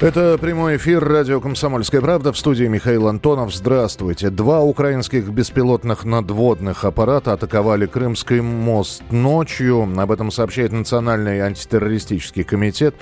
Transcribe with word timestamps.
Это 0.00 0.38
прямой 0.38 0.78
эфир 0.78 1.04
радио 1.04 1.42
«Комсомольская 1.42 2.00
правда» 2.00 2.32
в 2.32 2.38
студии 2.38 2.64
Михаил 2.64 3.06
Антонов. 3.06 3.54
Здравствуйте. 3.54 4.30
Два 4.30 4.62
украинских 4.62 5.28
беспилотных 5.28 6.06
надводных 6.06 6.86
аппарата 6.86 7.34
атаковали 7.34 7.84
Крымский 7.84 8.40
мост 8.40 9.02
ночью. 9.10 9.86
Об 10.00 10.10
этом 10.10 10.30
сообщает 10.30 10.72
Национальный 10.72 11.40
антитеррористический 11.40 12.44
комитет. 12.44 12.94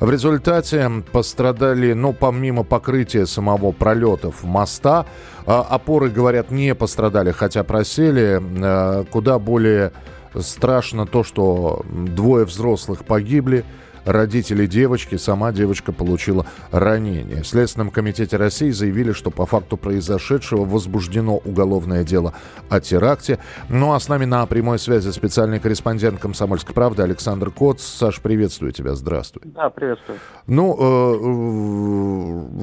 В 0.00 0.10
результате 0.10 0.90
пострадали, 1.12 1.92
ну, 1.92 2.14
помимо 2.14 2.64
покрытия 2.64 3.26
самого 3.26 3.72
пролетов 3.72 4.42
моста, 4.42 5.04
а, 5.44 5.60
опоры, 5.60 6.08
говорят, 6.08 6.50
не 6.50 6.74
пострадали, 6.74 7.32
хотя 7.32 7.64
просели. 7.64 8.40
А, 8.62 9.04
куда 9.04 9.38
более 9.38 9.92
страшно 10.40 11.06
то, 11.06 11.22
что 11.22 11.84
двое 11.90 12.46
взрослых 12.46 13.04
погибли– 13.04 13.62
родители 14.06 14.66
девочки, 14.66 15.16
сама 15.16 15.52
девочка 15.52 15.92
получила 15.92 16.46
ранение. 16.70 17.42
В 17.42 17.46
Следственном 17.46 17.90
комитете 17.90 18.36
России 18.36 18.70
заявили, 18.70 19.12
что 19.12 19.30
по 19.30 19.44
факту 19.44 19.76
произошедшего 19.76 20.64
возбуждено 20.64 21.36
уголовное 21.38 22.04
дело 22.04 22.32
о 22.70 22.80
теракте. 22.80 23.38
Ну 23.68 23.92
а 23.92 24.00
с 24.00 24.08
нами 24.08 24.24
на 24.24 24.46
прямой 24.46 24.78
связи 24.78 25.10
специальный 25.10 25.58
корреспондент 25.58 26.20
«Комсомольской 26.20 26.74
правды» 26.74 27.02
Александр 27.02 27.50
Коц. 27.50 27.82
Саш, 27.82 28.20
приветствую 28.20 28.72
тебя, 28.72 28.94
здравствуй. 28.94 29.42
Да, 29.44 29.68
приветствую. 29.70 30.18
Ну, 30.46 30.76
э, 30.78 31.16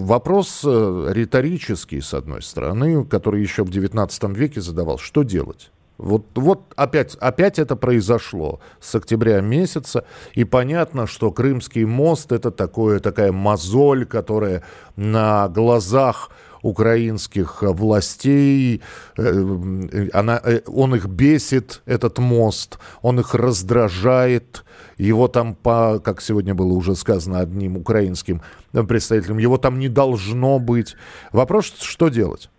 вопрос 0.05 0.61
э, 0.65 1.11
риторический, 1.11 2.01
с 2.01 2.13
одной 2.13 2.41
стороны, 2.41 3.03
который 3.05 3.41
еще 3.41 3.63
в 3.63 3.69
XIX 3.69 4.33
веке 4.33 4.61
задавал. 4.61 4.97
Что 4.97 5.23
делать? 5.23 5.71
Вот, 5.97 6.25
вот 6.35 6.73
опять, 6.75 7.15
опять 7.15 7.59
это 7.59 7.75
произошло 7.75 8.59
с 8.79 8.95
октября 8.95 9.41
месяца, 9.41 10.05
и 10.33 10.43
понятно, 10.43 11.05
что 11.05 11.31
Крымский 11.31 11.85
мост 11.85 12.31
это 12.31 12.51
такое, 12.51 12.99
такая 12.99 13.31
мозоль, 13.31 14.05
которая 14.05 14.63
на 14.95 15.47
глазах 15.49 16.31
украинских 16.63 17.61
властей, 17.61 18.81
э, 19.17 20.09
она, 20.13 20.41
э, 20.43 20.61
он 20.65 20.95
их 20.95 21.05
бесит, 21.05 21.83
этот 21.85 22.17
мост, 22.17 22.79
он 23.01 23.19
их 23.19 23.35
раздражает, 23.35 24.63
его 24.97 25.27
там, 25.27 25.55
по, 25.55 25.99
как 25.99 26.21
сегодня 26.21 26.55
было 26.55 26.73
уже 26.73 26.95
сказано 26.95 27.39
одним 27.39 27.77
украинским 27.77 28.41
представителем, 28.71 29.37
его 29.37 29.57
там 29.57 29.77
не 29.77 29.89
должно 29.89 30.57
быть. 30.57 30.95
Вопрос, 31.31 31.73
что 31.79 32.09
делать? 32.09 32.49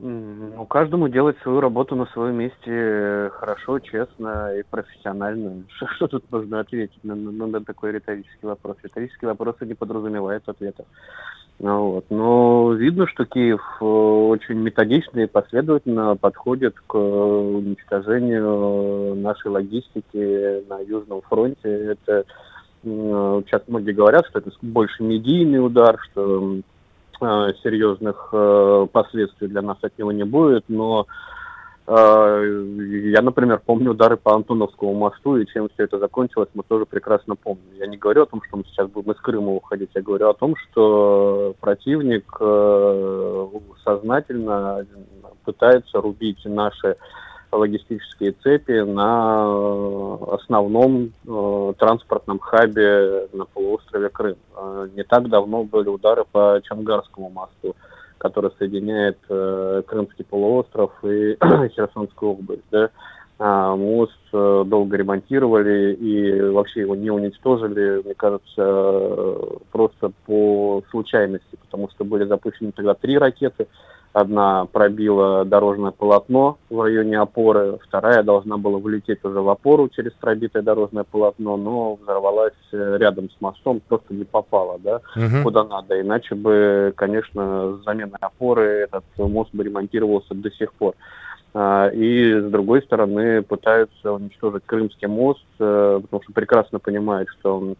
Ну, 0.00 0.66
каждому 0.66 1.08
делать 1.08 1.36
свою 1.42 1.60
работу 1.60 1.96
на 1.96 2.06
своем 2.06 2.36
месте 2.36 2.56
э, 2.66 3.30
хорошо, 3.32 3.78
честно 3.78 4.56
и 4.56 4.62
профессионально. 4.62 5.64
Что, 5.76 5.86
что 5.88 6.08
тут 6.08 6.24
можно 6.30 6.60
ответить 6.60 6.98
на, 7.02 7.14
на, 7.14 7.46
на 7.46 7.64
такой 7.64 7.92
риторический 7.92 8.46
вопрос? 8.46 8.76
Риторические 8.82 9.30
вопросы 9.30 9.66
не 9.66 9.74
подразумевают 9.74 10.48
ответа. 10.48 10.84
Ну, 11.60 11.92
вот. 11.92 12.06
Но 12.10 12.72
видно, 12.72 13.06
что 13.06 13.24
Киев 13.24 13.62
э, 13.80 13.84
очень 13.84 14.56
методично 14.56 15.20
и 15.20 15.26
последовательно 15.26 16.16
подходит 16.16 16.74
к 16.86 16.96
уничтожению 16.96 19.14
нашей 19.14 19.48
логистики 19.48 20.68
на 20.68 20.80
Южном 20.80 21.22
фронте. 21.22 21.68
Это 21.68 22.24
сейчас 22.82 23.62
многие 23.66 23.92
говорят, 23.92 24.26
что 24.26 24.40
это 24.40 24.50
больше 24.60 25.02
медийный 25.02 25.64
удар, 25.64 25.98
что 26.02 26.58
Э, 27.24 27.52
серьезных 27.62 28.28
э, 28.32 28.86
последствий 28.92 29.48
для 29.48 29.62
нас 29.62 29.78
от 29.80 29.98
него 29.98 30.12
не 30.12 30.24
будет, 30.24 30.64
но 30.68 31.06
э, 31.86 33.12
я, 33.14 33.22
например, 33.22 33.62
помню 33.64 33.92
удары 33.92 34.18
по 34.18 34.34
Антоновскому 34.34 34.92
мосту, 34.92 35.38
и 35.38 35.46
чем 35.46 35.70
все 35.70 35.84
это 35.84 35.98
закончилось, 35.98 36.50
мы 36.52 36.64
тоже 36.68 36.84
прекрасно 36.84 37.34
помним. 37.34 37.64
Я 37.78 37.86
не 37.86 37.96
говорю 37.96 38.24
о 38.24 38.26
том, 38.26 38.42
что 38.46 38.58
мы 38.58 38.64
сейчас 38.64 38.90
будем 38.90 39.12
из 39.12 39.20
Крыма 39.20 39.52
уходить, 39.52 39.88
я 39.94 40.02
говорю 40.02 40.28
о 40.28 40.34
том, 40.34 40.54
что 40.56 41.54
противник 41.60 42.30
сознательно 43.84 44.86
пытается 45.44 46.02
рубить 46.02 46.44
наши 46.44 46.96
логистические 47.56 48.32
цепи 48.42 48.80
на 48.80 49.44
основном 50.34 51.12
э, 51.26 51.72
транспортном 51.78 52.38
хабе 52.38 53.28
на 53.32 53.44
полуострове 53.44 54.08
Крым. 54.08 54.36
Э, 54.56 54.88
не 54.94 55.02
так 55.04 55.28
давно 55.28 55.64
были 55.64 55.88
удары 55.88 56.24
по 56.30 56.60
Чангарскому 56.62 57.30
мосту, 57.30 57.76
который 58.18 58.50
соединяет 58.58 59.18
э, 59.28 59.82
Крымский 59.86 60.24
полуостров 60.24 60.92
и 61.04 61.36
Херсонскую 61.74 62.32
область. 62.32 62.64
Да? 62.70 62.90
А, 63.36 63.74
мост 63.74 64.12
э, 64.32 64.64
долго 64.64 64.96
ремонтировали 64.96 65.92
и 65.94 66.40
вообще 66.50 66.80
его 66.80 66.94
не 66.94 67.10
уничтожили, 67.10 68.00
мне 68.04 68.14
кажется, 68.14 68.44
э, 68.56 69.36
просто 69.72 70.12
по 70.24 70.84
случайности, 70.90 71.58
потому 71.62 71.90
что 71.90 72.04
были 72.04 72.24
запущены 72.26 72.70
тогда 72.70 72.94
три 72.94 73.18
ракеты, 73.18 73.66
Одна 74.14 74.66
пробила 74.66 75.44
дорожное 75.44 75.90
полотно 75.90 76.56
в 76.70 76.80
районе 76.80 77.18
опоры, 77.18 77.78
вторая 77.82 78.22
должна 78.22 78.56
была 78.58 78.78
вылететь 78.78 79.24
уже 79.24 79.40
в 79.40 79.48
опору 79.48 79.88
через 79.88 80.12
пробитое 80.12 80.62
дорожное 80.62 81.02
полотно, 81.02 81.56
но 81.56 81.96
взорвалась 81.96 82.52
э, 82.70 82.96
рядом 83.00 83.28
с 83.28 83.40
мостом, 83.40 83.82
просто 83.88 84.14
не 84.14 84.22
попала, 84.22 84.78
да, 84.78 85.00
угу. 85.16 85.42
куда 85.42 85.64
надо. 85.64 86.00
Иначе 86.00 86.36
бы, 86.36 86.92
конечно, 86.94 87.76
с 87.76 87.84
заменой 87.84 88.20
опоры 88.20 88.84
этот 88.84 89.02
мост 89.16 89.50
бы 89.52 89.64
ремонтировался 89.64 90.32
до 90.32 90.48
сих 90.52 90.72
пор. 90.74 90.94
А, 91.52 91.88
и, 91.88 92.38
с 92.38 92.44
другой 92.44 92.82
стороны, 92.82 93.42
пытаются 93.42 94.12
уничтожить 94.12 94.62
Крымский 94.64 95.08
мост, 95.08 95.44
э, 95.58 96.00
потому 96.02 96.22
что 96.22 96.32
прекрасно 96.32 96.78
понимают, 96.78 97.28
что 97.30 97.74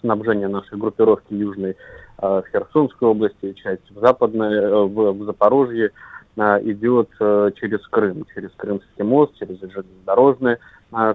снабжение 0.00 0.48
нашей 0.48 0.78
группировки 0.78 1.34
южной 1.34 1.76
в 2.18 2.44
Херсонской 2.52 3.08
области, 3.08 3.52
часть 3.54 3.90
в 3.90 4.00
Западной, 4.00 4.54
э, 4.54 4.84
в, 4.84 5.12
в 5.12 5.24
Запорожье 5.24 5.90
э, 6.36 6.40
идет 6.64 7.10
через 7.18 7.86
Крым, 7.88 8.26
через 8.34 8.50
Крымский 8.56 9.04
мост, 9.04 9.34
через 9.38 9.60
железнодорожный 9.60 10.56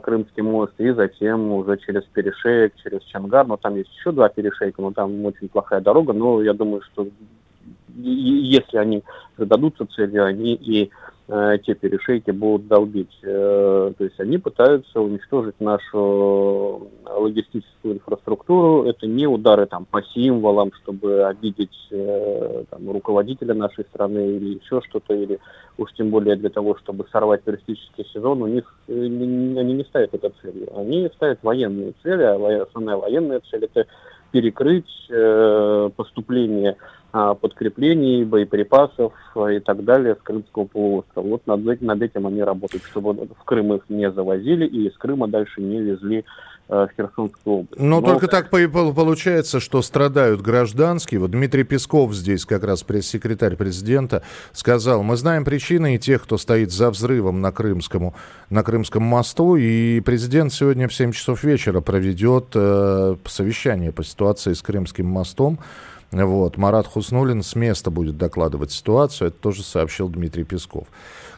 Крымский 0.01 0.43
мост 0.43 0.73
и 0.77 0.91
затем 0.91 1.53
уже 1.53 1.77
через 1.77 2.03
перешеек, 2.03 2.73
через 2.83 3.01
Чангар. 3.03 3.47
Но 3.47 3.55
там 3.55 3.75
есть 3.75 3.89
еще 3.95 4.11
два 4.11 4.27
перешейка, 4.27 4.81
но 4.81 4.91
там 4.91 5.23
очень 5.25 5.47
плохая 5.47 5.79
дорога. 5.79 6.11
Но 6.11 6.43
я 6.43 6.53
думаю, 6.53 6.81
что 6.81 7.07
если 7.95 8.77
они 8.77 9.03
зададутся 9.37 9.85
целью, 9.85 10.25
они 10.25 10.53
и 10.53 10.89
Э, 10.89 11.08
те 11.29 11.75
перешейки 11.75 12.31
будут 12.31 12.67
долбить. 12.67 13.15
Э, 13.21 13.93
то 13.95 14.03
есть 14.03 14.19
они 14.19 14.39
пытаются 14.39 14.99
уничтожить 14.99 15.59
нашу 15.59 16.89
логистическую 17.05 17.95
инфраструктуру. 17.95 18.85
Это 18.85 19.05
не 19.05 19.27
удары 19.27 19.67
там 19.67 19.85
по 19.85 20.01
символам, 20.01 20.71
чтобы 20.81 21.25
обидеть 21.25 21.77
э, 21.91 22.63
там, 22.71 22.89
руководителя 22.89 23.53
нашей 23.53 23.83
страны 23.85 24.37
или 24.37 24.59
еще 24.59 24.81
что-то, 24.89 25.13
или 25.13 25.39
уж 25.77 25.93
тем 25.93 26.09
более 26.09 26.35
для 26.35 26.49
того, 26.49 26.75
чтобы 26.77 27.05
сорвать 27.11 27.43
туристический 27.43 28.05
сезон. 28.11 28.41
У 28.41 28.47
них 28.47 28.63
они 28.87 29.73
не 29.73 29.83
ставят 29.83 30.15
это 30.15 30.31
целью. 30.41 30.67
Они 30.75 31.07
ставят 31.15 31.43
военные 31.43 31.93
цели, 32.01 32.23
а 32.23 32.63
основная 32.63 32.97
военная 32.97 33.41
цель 33.51 33.65
это 33.65 33.85
перекрыть 34.31 34.85
поступление 35.95 36.75
подкреплений, 37.11 38.23
боеприпасов 38.23 39.13
а, 39.35 39.47
и 39.47 39.59
так 39.59 39.83
далее 39.83 40.15
с 40.15 40.23
Крымского 40.23 40.65
полуострова. 40.65 41.27
Вот 41.27 41.47
над, 41.47 41.67
этим, 41.67 41.87
над 41.87 42.01
этим 42.01 42.27
они 42.27 42.43
работают, 42.43 42.83
чтобы 42.83 43.13
в 43.13 43.43
Крым 43.45 43.73
их 43.73 43.83
не 43.89 44.11
завозили 44.11 44.65
и 44.65 44.87
из 44.87 44.97
Крыма 44.97 45.27
дальше 45.27 45.59
не 45.59 45.81
везли 45.81 46.23
а, 46.67 46.85
в 46.85 46.91
Херсонскую 46.95 47.55
область. 47.61 47.81
Но, 47.81 47.99
Но 47.99 48.07
только 48.07 48.27
так 48.27 48.51
получается, 48.51 49.59
что 49.59 49.81
страдают 49.81 50.41
гражданские. 50.41 51.19
Вот 51.19 51.31
Дмитрий 51.31 51.63
Песков 51.63 52.13
здесь, 52.13 52.45
как 52.45 52.63
раз 52.63 52.83
пресс-секретарь 52.83 53.55
президента, 53.55 54.21
сказал, 54.51 55.01
мы 55.01 55.17
знаем 55.17 55.45
причины 55.45 55.95
и 55.95 55.99
тех, 55.99 56.21
кто 56.21 56.37
стоит 56.37 56.71
за 56.71 56.91
взрывом 56.91 57.41
на, 57.41 57.51
Крымскому, 57.51 58.13
на 58.51 58.61
Крымском 58.61 59.01
мосту, 59.01 59.55
и 59.55 59.99
президент 60.01 60.53
сегодня 60.53 60.87
в 60.87 60.93
7 60.93 61.11
часов 61.11 61.43
вечера 61.43 61.81
проведет 61.81 62.49
э, 62.53 63.15
совещание 63.25 63.91
по 63.91 64.03
ситуации 64.03 64.53
с 64.53 64.61
Крымским 64.61 65.07
мостом. 65.07 65.57
Вот. 66.11 66.57
Марат 66.57 66.87
Хуснулин 66.87 67.43
с 67.43 67.55
места 67.55 67.91
будет 67.91 68.17
докладывать 68.17 68.71
ситуацию. 68.71 69.29
Это 69.29 69.37
тоже 69.37 69.63
сообщил 69.63 70.09
Дмитрий 70.09 70.43
Песков. 70.43 70.87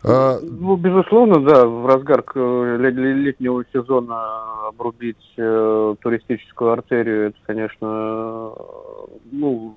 А, 0.03 0.39
ну, 0.41 0.75
безусловно, 0.77 1.41
да, 1.41 1.65
в 1.65 1.85
разгар 1.85 2.23
летнего 2.35 3.63
сезона 3.71 4.67
обрубить 4.67 5.33
э, 5.37 5.95
туристическую 6.01 6.71
артерию, 6.71 7.27
это, 7.27 7.37
конечно, 7.45 8.53
ну, 9.31 9.75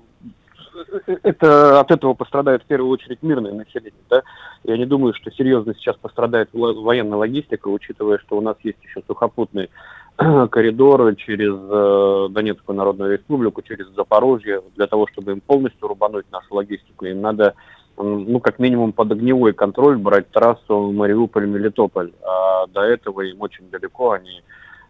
это 1.23 1.79
от 1.79 1.91
этого 1.91 2.13
пострадает 2.15 2.63
в 2.63 2.65
первую 2.65 2.91
очередь 2.91 3.21
мирное 3.21 3.53
население, 3.53 3.93
да. 4.09 4.23
Я 4.63 4.77
не 4.77 4.85
думаю, 4.85 5.13
что 5.13 5.31
серьезно 5.31 5.75
сейчас 5.75 5.95
пострадает 5.97 6.49
военная 6.53 7.17
логистика, 7.17 7.67
учитывая, 7.67 8.17
что 8.17 8.37
у 8.37 8.41
нас 8.41 8.57
есть 8.63 8.83
еще 8.83 9.01
сухопутный 9.07 9.69
коридор 10.49 11.15
через 11.15 11.53
э, 11.53 12.33
Донецкую 12.33 12.75
Народную 12.75 13.13
Республику, 13.13 13.61
через 13.61 13.87
Запорожье, 13.95 14.61
для 14.75 14.87
того, 14.87 15.07
чтобы 15.07 15.33
им 15.33 15.41
полностью 15.41 15.87
рубануть 15.87 16.25
нашу 16.31 16.55
логистику, 16.55 17.05
им 17.05 17.21
надо 17.21 17.53
ну, 17.97 18.39
как 18.39 18.59
минимум 18.59 18.91
под 18.91 19.11
огневой 19.11 19.53
контроль 19.53 19.97
брать 19.97 20.29
трассу 20.29 20.91
Мариуполь-Мелитополь. 20.91 22.11
А 22.23 22.67
до 22.67 22.81
этого 22.81 23.21
им 23.21 23.41
очень 23.41 23.69
далеко, 23.69 24.11
они 24.11 24.41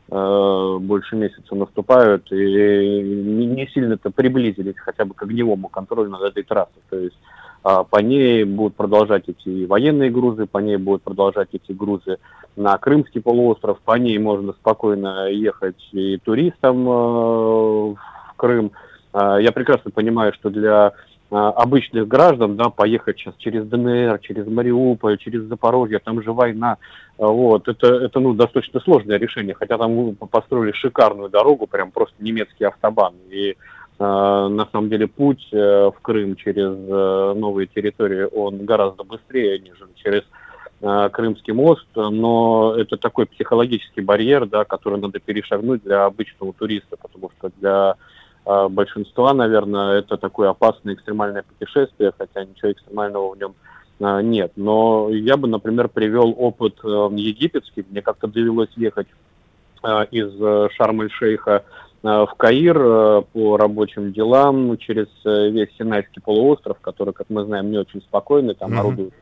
э, 0.10 0.77
больше 0.80 1.16
месяца 1.16 1.56
наступают 1.56 2.31
и 2.31 2.36
не, 2.36 3.68
сильно-то 3.74 4.10
приблизились 4.12 4.78
хотя 4.78 5.06
бы 5.06 5.13
к 5.13 5.24
огневому 5.24 5.69
контролю 5.69 6.10
над 6.10 6.24
этой 6.24 6.44
трассой. 6.44 6.81
То 6.89 6.98
есть 6.98 7.18
по 7.65 7.97
ней 7.97 8.44
будут 8.44 8.75
продолжать 8.75 9.27
идти 9.27 9.65
военные 9.65 10.12
грузы, 10.12 10.45
по 10.45 10.59
ней 10.59 10.77
будут 10.77 11.01
продолжать 11.01 11.50
идти 11.51 11.73
грузы 11.73 12.19
на 12.56 12.77
Крымский 12.77 13.21
полуостров, 13.21 13.79
по 13.79 13.97
ней 13.97 14.19
можно 14.19 14.53
спокойно 14.53 15.29
ехать 15.29 15.89
и 15.91 16.17
туристам 16.17 16.88
э, 16.88 16.91
в 16.91 17.97
Крым. 18.38 18.71
Э, 19.13 19.38
я 19.41 19.51
прекрасно 19.51 19.89
понимаю, 19.89 20.31
что 20.33 20.51
для 20.51 20.94
а, 21.31 21.50
обычных 21.50 22.07
граждан, 22.07 22.56
да, 22.56 22.69
поехать 22.69 23.17
сейчас 23.17 23.35
через 23.38 23.65
ДНР, 23.65 24.19
через 24.19 24.45
Мариуполь, 24.45 25.18
через 25.18 25.44
Запорожье, 25.44 26.00
там 26.00 26.21
же 26.21 26.31
война, 26.31 26.77
а, 27.18 27.27
вот, 27.27 27.68
это, 27.68 27.88
это, 27.88 28.19
ну, 28.19 28.33
достаточно 28.33 28.79
сложное 28.79 29.18
решение, 29.18 29.56
хотя 29.56 29.77
там 29.77 30.15
построили 30.15 30.71
шикарную 30.73 31.29
дорогу, 31.29 31.65
прям 31.65 31.91
просто 31.91 32.15
немецкий 32.19 32.65
автобан, 32.65 33.15
и 33.31 33.57
на 33.97 34.68
самом 34.71 34.89
деле 34.89 35.07
путь 35.07 35.47
э, 35.53 35.57
в 35.57 36.01
Крым 36.01 36.36
через 36.36 36.74
э, 36.74 37.33
новые 37.38 37.68
территории, 37.68 38.27
он 38.30 38.65
гораздо 38.65 39.03
быстрее, 39.03 39.59
нежели 39.59 39.89
через 39.95 40.24
э, 40.81 41.09
Крымский 41.13 41.53
мост, 41.53 41.88
но 41.95 42.75
это 42.77 42.97
такой 42.97 43.25
психологический 43.25 44.01
барьер, 44.01 44.47
да, 44.47 44.65
который 44.65 45.00
надо 45.00 45.19
перешагнуть 45.19 45.83
для 45.83 46.06
обычного 46.06 46.53
туриста, 46.53 46.97
потому 46.97 47.31
что 47.38 47.51
для 47.57 47.95
большинства, 48.69 49.33
наверное, 49.33 49.97
это 49.97 50.18
такое 50.18 50.50
опасное 50.50 50.94
экстремальное 50.94 51.44
путешествие, 51.44 52.13
хотя 52.15 52.45
ничего 52.45 52.74
экстремального 52.74 53.33
в 53.33 53.39
нем 53.39 53.56
нет. 54.24 54.51
Но 54.56 55.09
я 55.09 55.36
бы, 55.36 55.47
например, 55.47 55.88
привел 55.88 56.36
опыт 56.38 56.75
э, 56.83 56.88
египетский. 57.13 57.86
Мне 57.89 58.03
как-то 58.03 58.27
довелось 58.27 58.69
ехать 58.75 59.07
из 60.12 60.33
э, 60.39 60.68
Шарм-эль-Шейха 60.74 61.63
в 62.06 62.34
Каир 62.38 62.78
э, 62.80 63.22
по 63.34 63.57
рабочим 63.57 64.13
делам 64.13 64.78
через 64.78 65.07
весь 65.24 65.69
Синайский 65.78 66.22
полуостров, 66.22 66.80
который, 66.80 67.13
как 67.13 67.28
мы 67.30 67.44
знаем, 67.46 67.72
не 67.72 67.78
очень 67.78 68.02
спокойный, 68.02 68.54
там 68.54 68.74
mm-hmm. 68.74 68.80
орудуют 68.80 69.13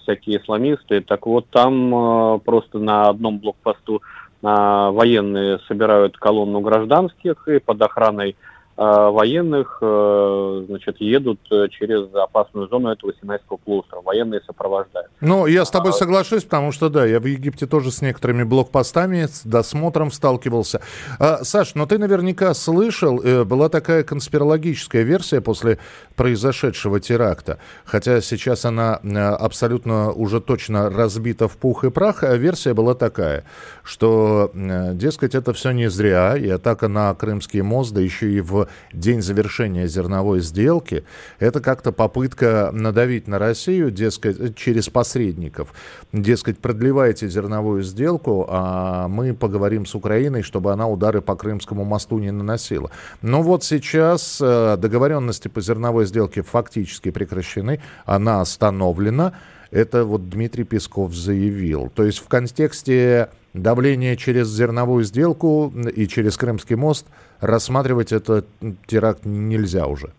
всякие 0.00 0.38
исламисты. 0.38 1.02
Так 1.02 1.24
вот, 1.24 1.46
там 1.50 2.40
просто 2.44 2.80
на 2.80 3.10
одном 3.10 3.38
блокпосту 3.38 4.02
военные 4.42 5.60
собирают 5.68 6.16
колонну 6.16 6.58
гражданских 6.58 7.46
и 7.46 7.60
под 7.60 7.80
охраной 7.80 8.34
Э, 8.34 8.36
военных, 8.76 9.78
э, 9.82 10.64
значит, 10.66 10.98
едут 11.00 11.40
э, 11.50 11.68
через 11.68 12.08
опасную 12.14 12.68
зону 12.68 12.88
этого 12.88 13.12
Синайского 13.20 13.58
полуострова. 13.58 14.02
Военные 14.02 14.40
сопровождают. 14.46 15.10
Ну, 15.20 15.46
я 15.46 15.66
с 15.66 15.70
тобой 15.70 15.90
а, 15.90 15.92
соглашусь, 15.92 16.44
потому 16.44 16.72
что, 16.72 16.88
да, 16.88 17.04
я 17.04 17.20
в 17.20 17.26
Египте 17.26 17.66
тоже 17.66 17.90
с 17.90 18.00
некоторыми 18.00 18.44
блокпостами, 18.44 19.26
с 19.26 19.42
досмотром 19.44 20.10
сталкивался. 20.10 20.80
А, 21.18 21.44
Саш, 21.44 21.74
но 21.74 21.84
ты 21.84 21.98
наверняка 21.98 22.54
слышал, 22.54 23.20
была 23.44 23.68
такая 23.68 24.04
конспирологическая 24.04 25.02
версия 25.02 25.42
после 25.42 25.78
произошедшего 26.16 26.98
теракта, 26.98 27.58
хотя 27.84 28.22
сейчас 28.22 28.64
она 28.64 28.94
абсолютно 28.94 30.12
уже 30.12 30.40
точно 30.40 30.88
разбита 30.88 31.46
в 31.46 31.58
пух 31.58 31.84
и 31.84 31.90
прах, 31.90 32.22
а 32.22 32.36
версия 32.36 32.72
была 32.72 32.94
такая, 32.94 33.44
что, 33.82 34.50
дескать, 34.54 35.34
это 35.34 35.52
все 35.52 35.72
не 35.72 35.90
зря, 35.90 36.36
и 36.36 36.48
атака 36.48 36.88
на 36.88 37.14
Крымский 37.14 37.60
мост, 37.60 37.92
да 37.92 38.00
еще 38.00 38.30
и 38.30 38.40
в 38.40 38.61
день 38.92 39.22
завершения 39.22 39.86
зерновой 39.86 40.40
сделки, 40.40 41.04
это 41.38 41.60
как-то 41.60 41.92
попытка 41.92 42.70
надавить 42.72 43.28
на 43.28 43.38
Россию, 43.38 43.90
дескать, 43.90 44.56
через 44.56 44.88
посредников. 44.88 45.72
Дескать, 46.12 46.58
продлевайте 46.58 47.28
зерновую 47.28 47.82
сделку, 47.82 48.46
а 48.48 49.08
мы 49.08 49.34
поговорим 49.34 49.86
с 49.86 49.94
Украиной, 49.94 50.42
чтобы 50.42 50.72
она 50.72 50.88
удары 50.88 51.20
по 51.20 51.36
Крымскому 51.36 51.84
мосту 51.84 52.18
не 52.18 52.30
наносила. 52.30 52.90
Но 53.22 53.42
вот 53.42 53.64
сейчас 53.64 54.38
э, 54.40 54.76
договоренности 54.76 55.48
по 55.48 55.60
зерновой 55.60 56.06
сделке 56.06 56.42
фактически 56.42 57.10
прекращены, 57.10 57.80
она 58.04 58.40
остановлена. 58.40 59.32
Это 59.70 60.04
вот 60.04 60.28
Дмитрий 60.28 60.64
Песков 60.64 61.14
заявил. 61.14 61.90
То 61.94 62.04
есть 62.04 62.18
в 62.18 62.28
контексте 62.28 63.30
давления 63.54 64.16
через 64.16 64.48
зерновую 64.48 65.04
сделку 65.04 65.72
и 65.94 66.06
через 66.06 66.36
Крымский 66.36 66.76
мост 66.76 67.06
рассматривать 67.40 68.12
этот 68.12 68.46
теракт 68.86 69.24
нельзя 69.24 69.86
уже. 69.86 70.12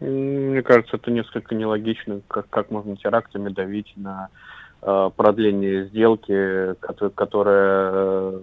Мне 0.00 0.62
кажется, 0.62 0.96
это 0.96 1.10
несколько 1.10 1.54
нелогично, 1.54 2.20
как, 2.28 2.48
как 2.50 2.70
можно 2.70 2.96
терактами 2.96 3.48
давить 3.48 3.92
на 3.96 4.28
э, 4.82 5.10
продление 5.16 5.86
сделки, 5.86 6.74
которая, 6.78 7.10
которая 7.10 7.90
э, 7.92 8.40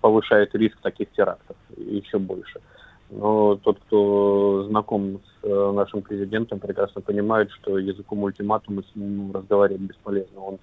повышает 0.00 0.54
риск 0.54 0.76
таких 0.80 1.10
терактов 1.10 1.56
еще 1.76 2.18
больше. 2.18 2.60
Но 3.10 3.56
тот, 3.56 3.78
кто 3.80 4.64
знаком 4.68 5.18
с 5.18 5.44
э, 5.46 5.72
нашим 5.72 6.02
президентом, 6.02 6.60
прекрасно 6.60 7.00
понимает, 7.00 7.50
что 7.50 7.78
языком 7.78 8.22
ультиматума 8.22 8.82
с 8.82 8.96
ним 8.96 9.32
разговаривать 9.32 9.82
бесполезно. 9.82 10.40
Он 10.40 10.58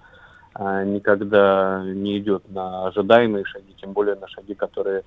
никогда 0.58 1.82
не 1.84 2.18
идет 2.18 2.42
на 2.50 2.88
ожидаемые 2.88 3.44
шаги, 3.44 3.74
тем 3.80 3.92
более 3.92 4.16
на 4.16 4.26
шаги, 4.28 4.54
которые 4.54 5.04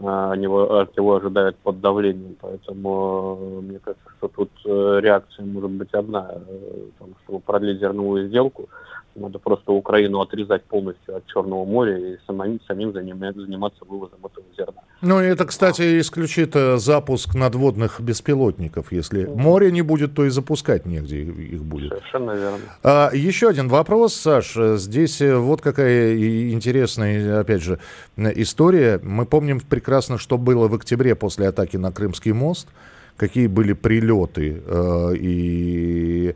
а, 0.00 0.34
него, 0.34 0.80
от 0.80 0.96
него 0.96 1.16
ожидают 1.16 1.56
под 1.56 1.80
давлением. 1.80 2.36
Поэтому 2.40 3.38
э, 3.40 3.60
мне 3.60 3.78
кажется, 3.78 4.10
что 4.18 4.28
тут 4.28 4.50
э, 4.64 5.00
реакция 5.02 5.46
может 5.46 5.70
быть 5.70 5.92
одна, 5.94 6.30
э, 6.34 7.04
чтобы 7.24 7.40
продлить 7.40 7.80
зерновую 7.80 8.28
сделку, 8.28 8.68
надо 9.16 9.38
просто 9.38 9.72
Украину 9.72 10.20
отрезать 10.20 10.64
полностью 10.64 11.16
от 11.16 11.26
Черного 11.26 11.64
моря 11.64 11.96
и 11.96 12.16
самим, 12.26 12.60
самим 12.66 12.92
заниматься 12.92 13.84
вывозом 13.84 14.18
этого 14.24 14.46
зерна. 14.56 14.82
Ну, 15.02 15.18
это, 15.18 15.44
кстати, 15.44 16.00
исключит 16.00 16.56
э, 16.56 16.78
запуск 16.78 17.34
надводных 17.34 18.00
беспилотников. 18.00 18.92
Если 18.92 19.26
море 19.26 19.70
не 19.70 19.82
будет, 19.82 20.14
то 20.14 20.24
и 20.24 20.30
запускать 20.30 20.86
негде 20.86 21.22
их 21.22 21.62
будет. 21.62 21.90
Совершенно 21.90 22.32
верно. 22.32 22.58
А, 22.82 23.10
еще 23.12 23.48
один 23.48 23.68
вопрос, 23.68 24.14
Саш. 24.14 24.54
Здесь 24.54 25.20
э, 25.20 25.36
вот 25.36 25.60
какая 25.60 26.16
интересная, 26.52 27.40
опять 27.40 27.62
же, 27.62 27.78
история. 28.16 28.98
Мы 29.02 29.26
помним 29.26 29.60
прекрасно, 29.60 30.18
что 30.18 30.38
было 30.38 30.68
в 30.68 30.74
октябре 30.74 31.14
после 31.14 31.48
атаки 31.48 31.76
на 31.76 31.92
Крымский 31.92 32.32
мост, 32.32 32.68
какие 33.16 33.46
были 33.46 33.72
прилеты 33.72 34.62
э, 34.66 35.12
и 35.18 36.34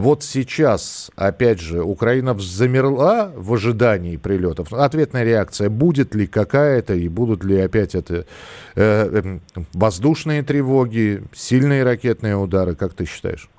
вот 0.00 0.22
сейчас, 0.22 1.10
опять 1.16 1.60
же, 1.60 1.82
Украина 1.82 2.34
замерла 2.38 3.30
в 3.36 3.52
ожидании 3.52 4.16
прилетов. 4.16 4.72
Ответная 4.72 5.22
реакция 5.22 5.68
будет 5.68 6.14
ли 6.14 6.26
какая-то 6.26 6.94
и 6.94 7.08
будут 7.08 7.44
ли 7.44 7.60
опять 7.60 7.94
это 7.94 8.14
э, 8.14 8.24
э, 8.74 9.38
воздушные 9.74 10.42
тревоги, 10.42 11.22
сильные 11.34 11.84
ракетные 11.84 12.36
удары, 12.36 12.74
как 12.74 12.94
ты 12.94 13.04
считаешь? 13.04 13.50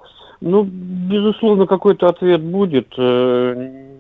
Ну, 0.42 0.64
безусловно, 0.64 1.68
какой-то 1.68 2.08
ответ 2.08 2.42
будет. 2.42 2.88
Э, 2.98 3.54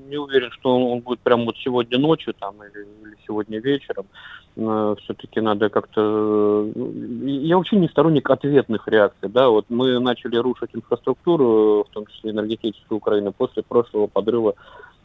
не 0.10 0.18
уверен, 0.18 0.50
что 0.52 0.92
он, 0.92 1.02
будет 1.02 1.20
прямо 1.20 1.46
вот 1.46 1.58
сегодня 1.58 2.00
ночью 2.00 2.34
там 2.40 2.56
или, 2.64 2.84
или 3.04 3.16
сегодня 3.28 3.60
вечером. 3.60 4.08
Все-таки 4.56 5.42
надо 5.42 5.70
как-то... 5.70 6.70
Э, 6.76 7.26
я 7.26 7.58
вообще 7.58 7.76
не 7.76 7.88
сторонник 7.88 8.30
ответных 8.30 8.88
реакций. 8.88 9.30
Да? 9.30 9.50
Вот 9.50 9.66
мы 9.70 10.00
начали 10.00 10.38
рушить 10.38 10.70
инфраструктуру, 10.74 11.86
в 11.90 11.94
том 11.94 12.06
числе 12.06 12.32
энергетическую 12.32 12.98
Украины, 12.98 13.32
после 13.32 13.64
прошлого 13.64 14.06
подрыва 14.06 14.54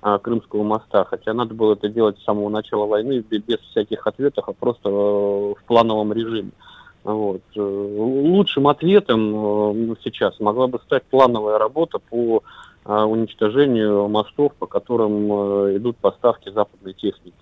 а, 0.02 0.18
Крымского 0.18 0.64
моста. 0.64 1.04
Хотя 1.04 1.32
надо 1.32 1.54
было 1.54 1.72
это 1.72 1.88
делать 1.88 2.18
с 2.18 2.24
самого 2.24 2.50
начала 2.50 2.84
войны 2.84 3.24
без 3.30 3.58
всяких 3.70 4.06
ответов, 4.06 4.44
а 4.48 4.52
просто 4.52 4.90
э, 4.90 4.92
в 4.92 5.64
плановом 5.66 6.12
режиме. 6.12 6.50
Вот. 7.04 7.40
Э, 7.56 7.60
лучшим 7.60 8.68
ответом 8.68 9.96
сейчас 10.04 10.38
могла 10.40 10.66
бы 10.66 10.78
стать 10.84 11.04
плановая 11.04 11.58
работа 11.58 11.98
по 11.98 12.42
уничтожению 12.84 14.08
мостов, 14.08 14.54
по 14.58 14.66
которым 14.66 15.26
идут 15.76 15.98
поставки 15.98 16.48
западной 16.48 16.94
техники 16.94 17.34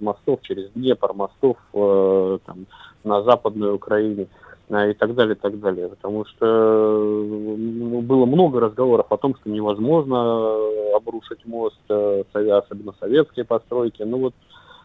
мостов 0.00 0.40
через 0.42 0.70
Днепр, 0.72 1.12
мостов 1.12 1.56
э, 1.72 2.38
там, 2.46 2.66
на 3.04 3.22
Западной 3.22 3.74
Украине 3.74 4.26
э, 4.68 4.90
и 4.90 4.94
так 4.94 5.14
далее, 5.14 5.34
и 5.34 5.38
так 5.38 5.58
далее. 5.60 5.88
Потому 5.88 6.24
что 6.24 6.46
ну, 6.46 8.00
было 8.02 8.26
много 8.26 8.60
разговоров 8.60 9.06
о 9.10 9.16
том, 9.16 9.34
что 9.36 9.50
невозможно 9.50 10.56
обрушить 10.96 11.44
мост, 11.46 11.80
э, 11.88 12.24
особенно 12.32 12.94
советские 13.00 13.44
постройки. 13.44 14.02
Ну 14.02 14.18
вот 14.18 14.34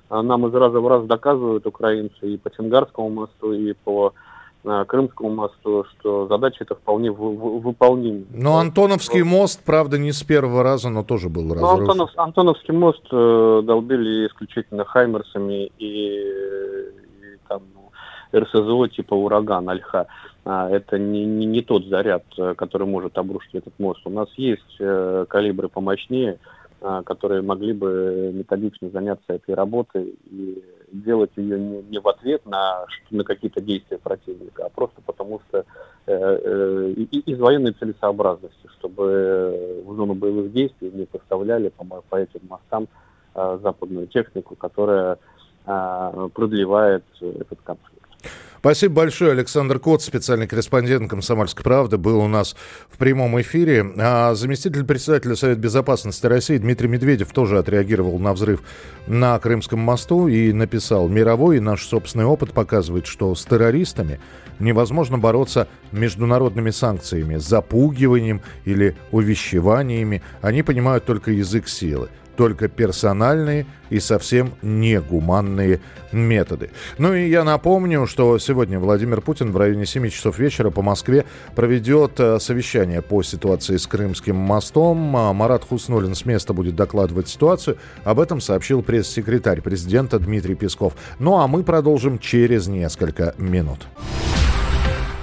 нам 0.10 0.46
из 0.48 0.54
раза 0.54 0.82
в 0.82 0.88
раз 0.88 1.06
доказывают 1.06 1.66
украинцы 1.66 2.34
и 2.34 2.38
по 2.38 2.50
Чангарскому 2.52 3.10
мосту, 3.10 3.54
и 3.54 3.74
по 3.74 4.14
Крымскому 4.64 5.30
мосту, 5.30 5.86
что 5.86 6.28
задача 6.28 6.58
это 6.64 6.76
вполне 6.76 7.12
выполнима. 7.12 8.26
Но 8.32 8.58
Антоновский 8.58 9.24
мост, 9.24 9.62
правда, 9.66 9.98
не 9.98 10.12
с 10.12 10.22
первого 10.24 10.62
раза, 10.62 10.90
но 10.90 11.04
тоже 11.04 11.30
был 11.30 11.54
разрушен. 11.54 11.78
Но 11.78 11.92
Антонов, 11.92 12.12
Антоновский 12.16 12.74
мост 12.74 13.04
э, 13.12 13.62
долбили 13.64 14.28
исключительно 14.28 14.86
хаймерсами 14.86 15.72
и, 15.80 16.20
и 16.20 17.38
там 17.48 17.64
ну, 17.74 18.40
РСЗО 18.40 18.88
типа 18.90 19.16
ураган, 19.16 19.68
Альха. 19.68 20.06
а, 20.46 20.70
это 20.70 21.00
не, 21.00 21.26
не, 21.26 21.46
не 21.46 21.62
тот 21.62 21.86
заряд, 21.86 22.24
э, 22.38 22.54
который 22.56 22.88
может 22.88 23.18
обрушить 23.18 23.56
этот 23.56 23.74
мост. 23.80 24.02
У 24.06 24.12
нас 24.12 24.30
есть 24.38 24.76
э, 24.80 25.26
калибры 25.28 25.70
помощнее, 25.70 26.38
а, 26.82 27.04
которые 27.04 27.42
могли 27.42 27.74
бы 27.74 28.32
методично 28.34 28.90
заняться 28.90 29.34
этой 29.34 29.54
работой 29.54 30.16
и 30.30 30.64
делать 30.92 31.32
ее 31.36 31.60
не, 31.60 31.82
не 31.84 32.00
в 32.00 32.08
ответ 32.08 32.46
на, 32.46 32.86
на 33.10 33.24
какие-то 33.24 33.62
действия 33.62 33.98
противника, 33.98 34.66
а 34.66 34.70
просто 34.70 35.02
потому 35.02 35.42
что 35.48 35.66
э, 36.06 36.14
э, 36.14 36.92
из 36.98 37.40
военной 37.40 37.74
целесообразности, 37.74 38.68
чтобы 38.80 39.84
в 39.86 39.96
зону 39.96 40.14
боевых 40.14 40.52
действий 40.52 40.92
не 40.92 41.06
поставляли 41.06 41.70
по, 41.70 41.84
по 41.84 42.16
этим 42.16 42.42
мостам 42.50 42.88
э, 43.36 43.60
западную 43.62 44.08
технику, 44.08 44.56
которая 44.56 45.18
э, 45.66 46.30
продлевает 46.34 47.04
этот 47.22 47.60
конфликт. 47.62 48.01
Спасибо 48.62 48.94
большое. 48.94 49.32
Александр 49.32 49.80
Кот, 49.80 50.04
специальный 50.04 50.46
корреспондент 50.46 51.10
«Комсомольской 51.10 51.64
правды», 51.64 51.98
был 51.98 52.20
у 52.20 52.28
нас 52.28 52.56
в 52.92 53.00
прямом 53.00 53.42
эфире. 53.42 53.92
А 53.98 54.36
заместитель 54.36 54.84
председателя 54.84 55.36
Совета 55.36 55.60
Безопасности 55.60 56.28
России 56.28 56.60
Дмитрий 56.60 56.88
Медведев 56.88 57.32
тоже 57.34 57.58
отреагировал 57.58 58.20
на 58.20 58.34
взрыв 58.34 58.62
на 59.08 59.40
Крымском 59.40 59.80
мосту 59.80 60.28
и 60.28 60.54
написал, 60.54 61.08
«Мировой 61.08 61.58
и 61.58 61.60
наш 61.60 61.84
собственный 61.88 62.26
опыт 62.26 62.54
показывает, 62.54 63.08
что 63.08 63.34
с 63.34 63.44
террористами 63.46 64.20
невозможно 64.62 65.18
бороться 65.18 65.68
международными 65.92 66.70
санкциями, 66.70 67.36
запугиванием 67.36 68.42
или 68.66 68.96
увещеваниями. 69.12 70.22
Они 70.42 70.64
понимают 70.64 71.06
только 71.06 71.32
язык 71.32 71.68
силы 71.68 72.10
только 72.42 72.68
персональные 72.68 73.68
и 73.92 74.00
совсем 74.00 74.54
негуманные 74.64 75.80
методы. 76.12 76.72
Ну 76.98 77.14
и 77.14 77.30
я 77.30 77.44
напомню, 77.44 78.08
что 78.08 78.40
сегодня 78.40 78.80
Владимир 78.80 79.22
Путин 79.22 79.52
в 79.52 79.58
районе 79.58 79.86
7 79.86 80.10
часов 80.10 80.40
вечера 80.40 80.72
по 80.72 80.82
Москве 80.82 81.26
проведет 81.56 82.20
э, 82.20 82.40
совещание 82.40 83.04
по 83.04 83.22
ситуации 83.22 83.78
с 83.78 83.86
Крымским 83.86 84.36
мостом. 84.36 85.16
А 85.16 85.32
Марат 85.34 85.64
Хуснулин 85.64 86.16
с 86.16 86.26
места 86.26 86.54
будет 86.54 86.76
докладывать 86.76 87.28
ситуацию. 87.28 87.78
Об 88.04 88.20
этом 88.20 88.42
сообщил 88.42 88.82
пресс-секретарь 88.82 89.62
президента 89.62 90.18
Дмитрий 90.18 90.56
Песков. 90.56 90.94
Ну 91.20 91.38
а 91.38 91.48
мы 91.48 91.64
продолжим 91.64 92.18
через 92.18 92.68
несколько 92.68 93.36
минут. 93.38 93.82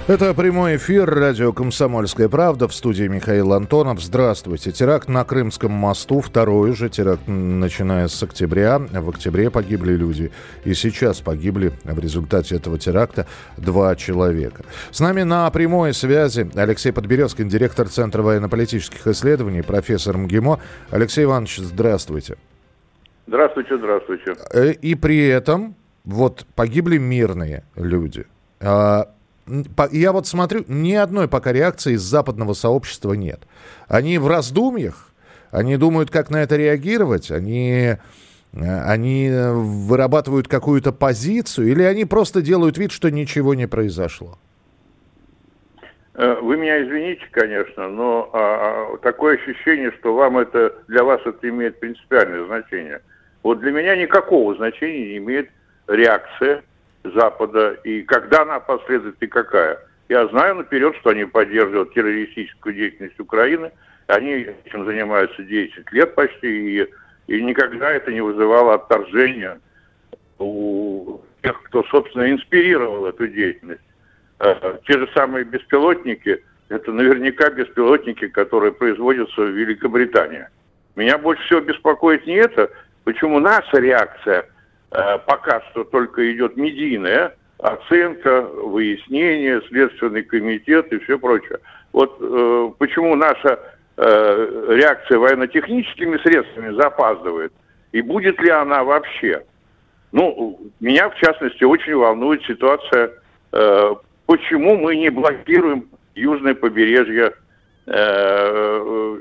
Это 0.09 0.33
прямой 0.33 0.77
эфир 0.77 1.07
радио 1.07 1.53
«Комсомольская 1.53 2.29
правда» 2.29 2.67
в 2.67 2.73
студии 2.73 3.03
Михаил 3.03 3.53
Антонов. 3.53 4.01
Здравствуйте. 4.01 4.71
Теракт 4.71 5.07
на 5.07 5.23
Крымском 5.23 5.71
мосту, 5.71 6.19
второй 6.19 6.71
уже 6.71 6.89
теракт, 6.89 7.27
начиная 7.27 8.07
с 8.07 8.23
октября. 8.23 8.79
В 8.79 9.09
октябре 9.09 9.51
погибли 9.51 9.93
люди. 9.93 10.31
И 10.65 10.73
сейчас 10.73 11.21
погибли 11.21 11.73
в 11.83 11.99
результате 11.99 12.55
этого 12.55 12.79
теракта 12.79 13.27
два 13.55 13.95
человека. 13.95 14.63
С 14.89 14.99
нами 14.99 15.21
на 15.21 15.47
прямой 15.51 15.93
связи 15.93 16.49
Алексей 16.55 16.91
Подберезкин, 16.91 17.47
директор 17.47 17.87
Центра 17.87 18.23
военно-политических 18.23 19.05
исследований, 19.05 19.61
профессор 19.61 20.17
МГИМО. 20.17 20.59
Алексей 20.89 21.25
Иванович, 21.25 21.57
здравствуйте. 21.57 22.37
Здравствуйте, 23.27 23.77
здравствуйте. 23.77 24.33
Э, 24.53 24.71
и 24.71 24.95
при 24.95 25.27
этом 25.27 25.75
вот 26.03 26.47
погибли 26.55 26.97
мирные 26.97 27.63
люди. 27.75 28.25
Я 29.91 30.11
вот 30.11 30.27
смотрю, 30.27 30.63
ни 30.67 30.93
одной 30.93 31.27
пока 31.27 31.51
реакции 31.51 31.93
из 31.93 32.01
западного 32.01 32.53
сообщества 32.53 33.13
нет. 33.13 33.41
Они 33.87 34.17
в 34.17 34.27
раздумьях, 34.27 35.11
они 35.51 35.77
думают, 35.77 36.11
как 36.11 36.29
на 36.29 36.43
это 36.43 36.55
реагировать, 36.55 37.31
они, 37.31 37.95
э, 38.53 38.81
они 38.85 39.29
вырабатывают 39.31 40.47
какую-то 40.47 40.91
позицию, 40.91 41.69
или 41.69 41.83
они 41.83 42.05
просто 42.05 42.41
делают 42.41 42.77
вид, 42.77 42.91
что 42.91 43.09
ничего 43.09 43.53
не 43.53 43.67
произошло? 43.67 44.37
Э, 46.19 46.35
вы 46.41 46.57
меня 46.57 46.83
извините, 46.83 47.25
конечно, 47.31 47.87
но 47.87 48.29
а, 48.33 48.93
а, 48.93 48.97
такое 48.97 49.37
ощущение, 49.37 49.91
что 49.99 50.13
вам 50.13 50.37
это 50.37 50.75
для 50.89 51.05
вас 51.05 51.21
это 51.25 51.47
имеет 51.47 51.79
принципиальное 51.79 52.45
значение. 52.45 53.01
Вот 53.41 53.61
для 53.61 53.71
меня 53.71 53.95
никакого 53.95 54.53
значения 54.55 55.13
не 55.13 55.17
имеет 55.17 55.49
реакция 55.87 56.61
Запада, 57.03 57.73
и 57.83 58.01
когда 58.03 58.41
она 58.41 58.59
последует, 58.59 59.15
и 59.21 59.27
какая. 59.27 59.79
Я 60.09 60.27
знаю 60.27 60.55
наперед, 60.55 60.95
что 60.97 61.11
они 61.11 61.25
поддерживают 61.25 61.93
террористическую 61.93 62.75
деятельность 62.75 63.19
Украины, 63.19 63.71
они 64.07 64.47
этим 64.65 64.85
занимаются 64.85 65.43
10 65.43 65.91
лет 65.91 66.15
почти, 66.15 66.81
и, 66.81 66.87
и 67.27 67.43
никогда 67.43 67.91
это 67.91 68.11
не 68.11 68.21
вызывало 68.21 68.73
отторжения 68.73 69.59
у 70.39 71.21
тех, 71.43 71.61
кто, 71.63 71.83
собственно, 71.83 72.31
инспирировал 72.31 73.05
эту 73.05 73.27
деятельность. 73.27 73.83
Э, 74.39 74.77
те 74.87 74.93
же 74.93 75.07
самые 75.13 75.45
беспилотники, 75.45 76.43
это 76.69 76.91
наверняка 76.91 77.49
беспилотники, 77.51 78.27
которые 78.29 78.71
производятся 78.71 79.41
в 79.41 79.49
Великобритании. 79.49 80.47
Меня 80.95 81.17
больше 81.17 81.43
всего 81.43 81.61
беспокоит 81.61 82.25
не 82.25 82.33
это, 82.33 82.71
почему 83.03 83.39
наша 83.39 83.77
реакция– 83.77 84.45
пока 84.89 85.61
что 85.69 85.83
только 85.83 86.31
идет 86.31 86.57
медийная 86.57 87.35
оценка, 87.59 88.41
выяснение, 88.41 89.61
следственный 89.67 90.23
комитет 90.23 90.91
и 90.91 90.99
все 90.99 91.19
прочее. 91.19 91.59
Вот 91.91 92.17
э, 92.19 92.71
почему 92.77 93.15
наша 93.15 93.59
э, 93.97 94.65
реакция 94.69 95.17
военно-техническими 95.17 96.17
средствами 96.19 96.73
запаздывает, 96.75 97.51
и 97.91 98.01
будет 98.01 98.39
ли 98.39 98.49
она 98.49 98.83
вообще? 98.83 99.43
Ну, 100.11 100.59
меня, 100.79 101.09
в 101.09 101.15
частности, 101.15 101.63
очень 101.63 101.95
волнует 101.95 102.43
ситуация, 102.43 103.11
э, 103.51 103.95
почему 104.25 104.77
мы 104.77 104.95
не 104.95 105.09
блокируем 105.09 105.89
южное 106.15 106.55
побережье 106.55 107.33
э, 107.87 109.17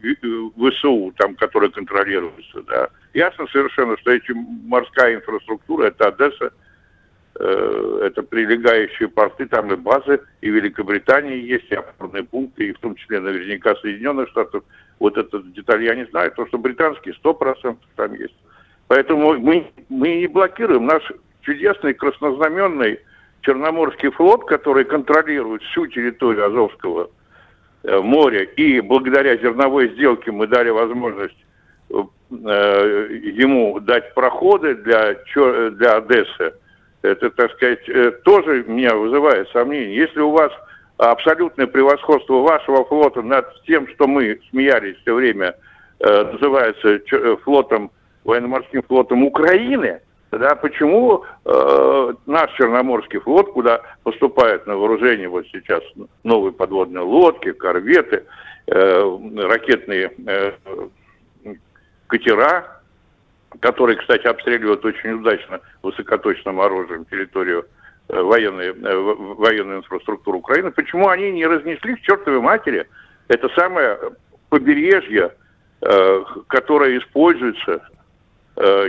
ВСУ, 0.00 1.12
там, 1.18 1.34
которые 1.34 1.70
контролируются, 1.70 2.62
да. 2.62 2.88
Ясно 3.14 3.46
совершенно, 3.48 3.96
что 3.98 4.10
эти 4.10 4.32
морская 4.32 5.16
инфраструктура, 5.16 5.86
это 5.86 6.08
Одесса, 6.08 6.52
э, 7.38 8.00
это 8.04 8.22
прилегающие 8.22 9.08
порты, 9.08 9.46
там 9.46 9.72
и 9.72 9.76
базы, 9.76 10.20
и 10.40 10.50
Великобритании 10.50 11.42
есть, 11.42 11.70
и 11.70 11.74
опорные 11.74 12.24
пункты, 12.24 12.68
и 12.68 12.72
в 12.72 12.78
том 12.78 12.94
числе 12.96 13.20
наверняка 13.20 13.74
Соединенных 13.76 14.28
Штатов. 14.28 14.64
Вот 14.98 15.16
этот 15.16 15.52
деталь 15.52 15.84
я 15.84 15.94
не 15.94 16.06
знаю, 16.06 16.32
то, 16.32 16.46
что 16.46 16.58
британские 16.58 17.14
100% 17.22 17.76
там 17.96 18.14
есть. 18.14 18.36
Поэтому 18.88 19.38
мы, 19.38 19.70
мы 19.88 20.16
не 20.16 20.26
блокируем 20.26 20.86
наш 20.86 21.02
чудесный 21.42 21.94
краснознаменный 21.94 23.00
Черноморский 23.42 24.10
флот, 24.10 24.46
который 24.46 24.84
контролирует 24.84 25.62
всю 25.62 25.86
территорию 25.86 26.46
Азовского 26.46 27.10
Э, 27.84 28.00
моря, 28.00 28.42
и 28.42 28.80
благодаря 28.80 29.36
зерновой 29.36 29.90
сделке 29.94 30.32
мы 30.32 30.48
дали 30.48 30.68
возможность 30.68 31.36
э, 31.90 31.94
ему 32.30 33.80
дать 33.80 34.12
проходы 34.14 34.74
для, 34.74 35.16
для 35.70 35.96
Одессы, 35.96 36.54
это, 37.02 37.30
так 37.30 37.52
сказать, 37.52 37.88
э, 37.88 38.10
тоже 38.24 38.64
меня 38.66 38.94
вызывает 38.94 39.48
сомнение. 39.50 39.96
Если 39.96 40.20
у 40.20 40.30
вас 40.30 40.52
абсолютное 40.96 41.66
превосходство 41.66 42.40
вашего 42.40 42.84
флота 42.84 43.22
над 43.22 43.46
тем, 43.64 43.86
что 43.88 44.06
мы 44.06 44.40
смеялись 44.50 44.96
все 45.02 45.14
время, 45.14 45.54
называется 46.00 47.00
флотом, 47.44 47.90
военно-морским 48.24 48.82
флотом 48.82 49.24
Украины, 49.24 50.00
да, 50.30 50.54
почему 50.56 51.24
э, 51.44 52.14
наш 52.26 52.52
Черноморский 52.52 53.18
флот, 53.20 53.52
куда 53.52 53.80
поступают 54.02 54.66
на 54.66 54.76
вооружение 54.76 55.28
вот 55.28 55.46
сейчас 55.50 55.82
новые 56.22 56.52
подводные 56.52 57.02
лодки, 57.02 57.52
корветы, 57.52 58.24
э, 58.66 59.18
ракетные 59.36 60.12
э, 60.26 60.52
катера, 62.08 62.78
которые, 63.60 63.96
кстати, 63.96 64.26
обстреливают 64.26 64.84
очень 64.84 65.12
удачно 65.12 65.60
высокоточным 65.82 66.60
оружием 66.60 67.04
территорию 67.04 67.66
э, 68.08 68.20
военной, 68.20 68.68
э, 68.68 68.72
военную 68.74 69.78
инфраструктуру 69.78 70.38
Украины, 70.38 70.70
почему 70.70 71.08
они 71.08 71.30
не 71.30 71.46
разнесли 71.46 71.94
к 71.94 72.00
чертовой 72.00 72.40
матери 72.40 72.86
это 73.28 73.48
самое 73.50 73.98
побережье, 74.48 75.34
э, 75.80 76.24
которое 76.48 76.98
используется 76.98 77.82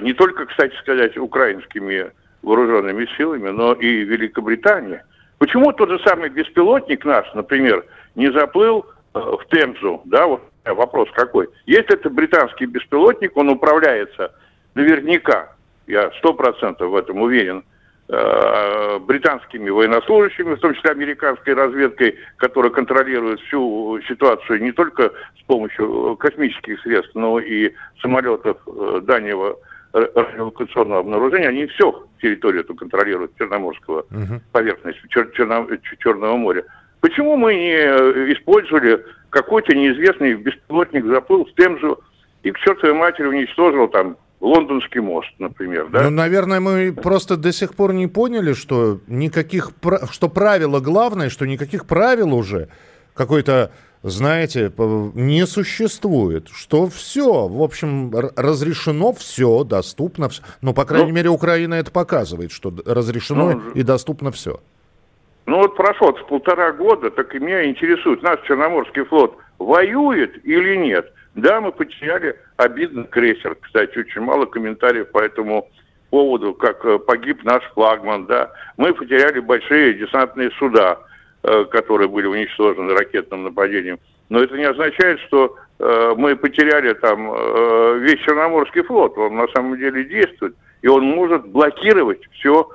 не 0.02 0.14
только, 0.14 0.48
кстати 0.48 0.76
сказать, 0.78 1.16
украинскими 1.16 2.12
вооруженными 2.42 3.08
силами, 3.16 3.50
но 3.50 3.74
и 3.74 4.04
Великобритания. 4.04 5.06
Почему 5.38 5.72
тот 5.74 5.90
же 5.90 6.00
самый 6.08 6.30
беспилотник 6.30 7.06
наш, 7.06 7.32
например, 7.36 7.86
не 8.16 8.32
заплыл 8.32 8.88
в 9.14 9.42
Темзу, 9.52 10.02
да, 10.06 10.26
вот 10.26 10.42
вопрос 10.66 11.10
какой. 11.14 11.50
Если 11.66 11.94
это 11.94 12.10
британский 12.10 12.66
беспилотник, 12.66 13.36
он 13.38 13.50
управляется 13.50 14.34
наверняка, 14.76 15.56
я 15.88 16.12
сто 16.20 16.34
процентов 16.34 16.92
в 16.92 16.96
этом 16.96 17.22
уверен, 17.22 17.64
Э, 18.12 18.98
британскими 18.98 19.70
военнослужащими, 19.70 20.56
в 20.56 20.60
том 20.60 20.74
числе 20.74 20.90
американской 20.90 21.54
разведкой, 21.54 22.18
которая 22.38 22.72
контролирует 22.72 23.40
всю 23.42 24.00
ситуацию 24.08 24.64
не 24.64 24.72
только 24.72 25.12
с 25.40 25.44
помощью 25.46 26.16
космических 26.16 26.82
средств, 26.82 27.14
но 27.14 27.38
и 27.38 27.72
самолетов 28.02 28.58
э, 28.66 29.02
дальнего 29.04 29.60
радиолокационного 29.94 31.02
обнаружения, 31.02 31.50
они 31.50 31.68
все 31.68 32.04
территорию 32.20 32.64
эту 32.64 32.74
контролирует, 32.74 33.38
Черноморского, 33.38 34.00
угу. 34.00 34.42
поверхность 34.54 34.98
Чер, 35.10 35.30
Черно, 35.36 35.68
Черного 36.00 36.36
моря. 36.36 36.66
Почему 37.02 37.38
мы 37.38 37.56
не 37.56 38.34
использовали 38.34 39.04
какой-то 39.30 39.76
неизвестный 39.76 40.34
беспилотник 40.34 41.06
заплыл 41.06 41.46
в 41.46 41.54
Темзу 41.54 42.00
и 42.44 42.52
к 42.52 42.60
чертовой 42.60 42.96
матери 42.96 43.28
уничтожил 43.28 43.88
там 43.88 44.18
Лондонский 44.42 45.02
мост, 45.02 45.30
например, 45.38 45.90
да? 45.90 46.04
Ну, 46.04 46.10
наверное, 46.12 46.60
мы 46.60 46.94
просто 46.94 47.36
до 47.36 47.52
сих 47.52 47.76
пор 47.76 47.94
не 47.94 48.08
поняли, 48.08 48.54
что 48.54 49.00
никаких, 49.08 49.72
что 50.12 50.30
правило 50.30 50.80
главное, 50.80 51.30
что 51.30 51.46
никаких 51.46 51.86
правил 51.86 52.34
уже 52.34 52.70
какой-то, 53.14 53.72
знаете, 54.02 54.72
не 55.14 55.46
существует, 55.46 56.48
что 56.54 56.88
все, 56.88 57.50
в 57.50 57.62
общем, 57.62 58.12
разрешено 58.38 59.12
все, 59.12 59.66
доступно 59.66 60.30
все. 60.30 60.42
Ну, 60.62 60.74
по 60.74 60.86
крайней 60.86 61.10
ну, 61.10 61.16
мере, 61.16 61.30
Украина 61.30 61.74
это 61.74 61.92
показывает, 61.92 62.54
что 62.54 62.74
разрешено 62.86 63.52
ну, 63.52 63.72
и 63.72 63.84
доступно 63.84 64.32
все. 64.32 64.62
Ну 65.50 65.58
вот 65.58 65.76
прошло 65.76 66.12
полтора 66.12 66.72
года, 66.74 67.10
так 67.10 67.34
и 67.34 67.40
меня 67.40 67.66
интересует, 67.66 68.22
наш 68.22 68.40
Черноморский 68.42 69.04
флот 69.06 69.36
воюет 69.58 70.46
или 70.46 70.76
нет? 70.76 71.12
Да, 71.34 71.60
мы 71.60 71.72
потеряли 71.72 72.40
обидно 72.58 73.06
крейсер. 73.06 73.56
Кстати, 73.60 73.98
очень 73.98 74.22
мало 74.22 74.46
комментариев 74.46 75.10
по 75.10 75.18
этому 75.18 75.68
поводу, 76.12 76.54
как 76.54 76.86
э, 76.86 77.00
погиб 77.00 77.44
наш 77.44 77.64
флагман, 77.74 78.28
да. 78.28 78.52
Мы 78.78 78.94
потеряли 78.94 79.40
большие 79.40 79.96
десантные 79.96 80.52
суда, 80.60 81.00
э, 81.42 81.66
которые 81.72 82.10
были 82.10 82.28
уничтожены 82.28 82.94
ракетным 82.94 83.46
нападением. 83.46 83.98
Но 84.30 84.44
это 84.44 84.56
не 84.56 84.66
означает, 84.66 85.20
что 85.22 85.56
э, 85.80 86.14
мы 86.16 86.36
потеряли 86.36 86.94
там 86.94 87.26
весь 88.02 88.20
Черноморский 88.20 88.84
флот. 88.84 89.18
Он 89.18 89.36
на 89.36 89.48
самом 89.48 89.80
деле 89.80 90.04
действует, 90.04 90.56
и 90.84 90.88
он 90.88 91.06
может 91.06 91.48
блокировать 91.48 92.22
все 92.34 92.70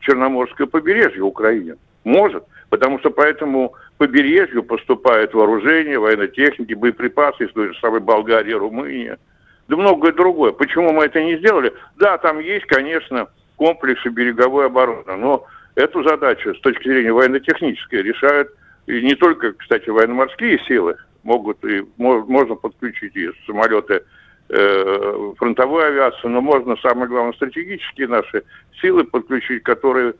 Черноморское 0.00 0.66
побережье 0.66 1.22
Украины. 1.22 1.76
Может, 2.04 2.44
потому 2.70 2.98
что 2.98 3.10
по 3.10 3.22
этому 3.22 3.74
побережью 3.98 4.62
поступает 4.62 5.34
вооружение, 5.34 5.98
военной 5.98 6.28
техники, 6.28 6.74
боеприпасы 6.74 7.44
из 7.44 7.52
той 7.52 7.68
же 7.68 7.80
самой 7.80 8.00
Болгарии, 8.00 8.52
Румынии, 8.52 9.16
да 9.68 9.76
многое 9.76 10.12
другое. 10.12 10.52
Почему 10.52 10.92
мы 10.92 11.04
это 11.04 11.22
не 11.22 11.36
сделали? 11.38 11.72
Да, 11.96 12.18
там 12.18 12.40
есть, 12.40 12.66
конечно, 12.66 13.28
комплексы 13.56 14.08
береговой 14.08 14.66
обороны, 14.66 15.16
но 15.16 15.46
эту 15.74 16.02
задачу 16.02 16.54
с 16.54 16.60
точки 16.60 16.88
зрения 16.88 17.12
военно-технической 17.12 18.02
решают 18.02 18.50
и 18.86 19.00
не 19.02 19.14
только, 19.14 19.52
кстати, 19.52 19.88
военно-морские 19.88 20.58
силы, 20.66 20.96
могут 21.22 21.64
и 21.64 21.84
можно 21.96 22.56
подключить 22.56 23.14
и 23.14 23.30
самолеты 23.46 24.02
э, 24.52 25.32
фронтовой 25.38 25.88
авиации, 25.88 26.28
но 26.28 26.40
можно, 26.40 26.76
самое 26.76 27.08
главное, 27.08 27.32
стратегические 27.32 28.08
наши 28.08 28.42
силы 28.80 29.04
подключить, 29.04 29.62
которые 29.62 30.14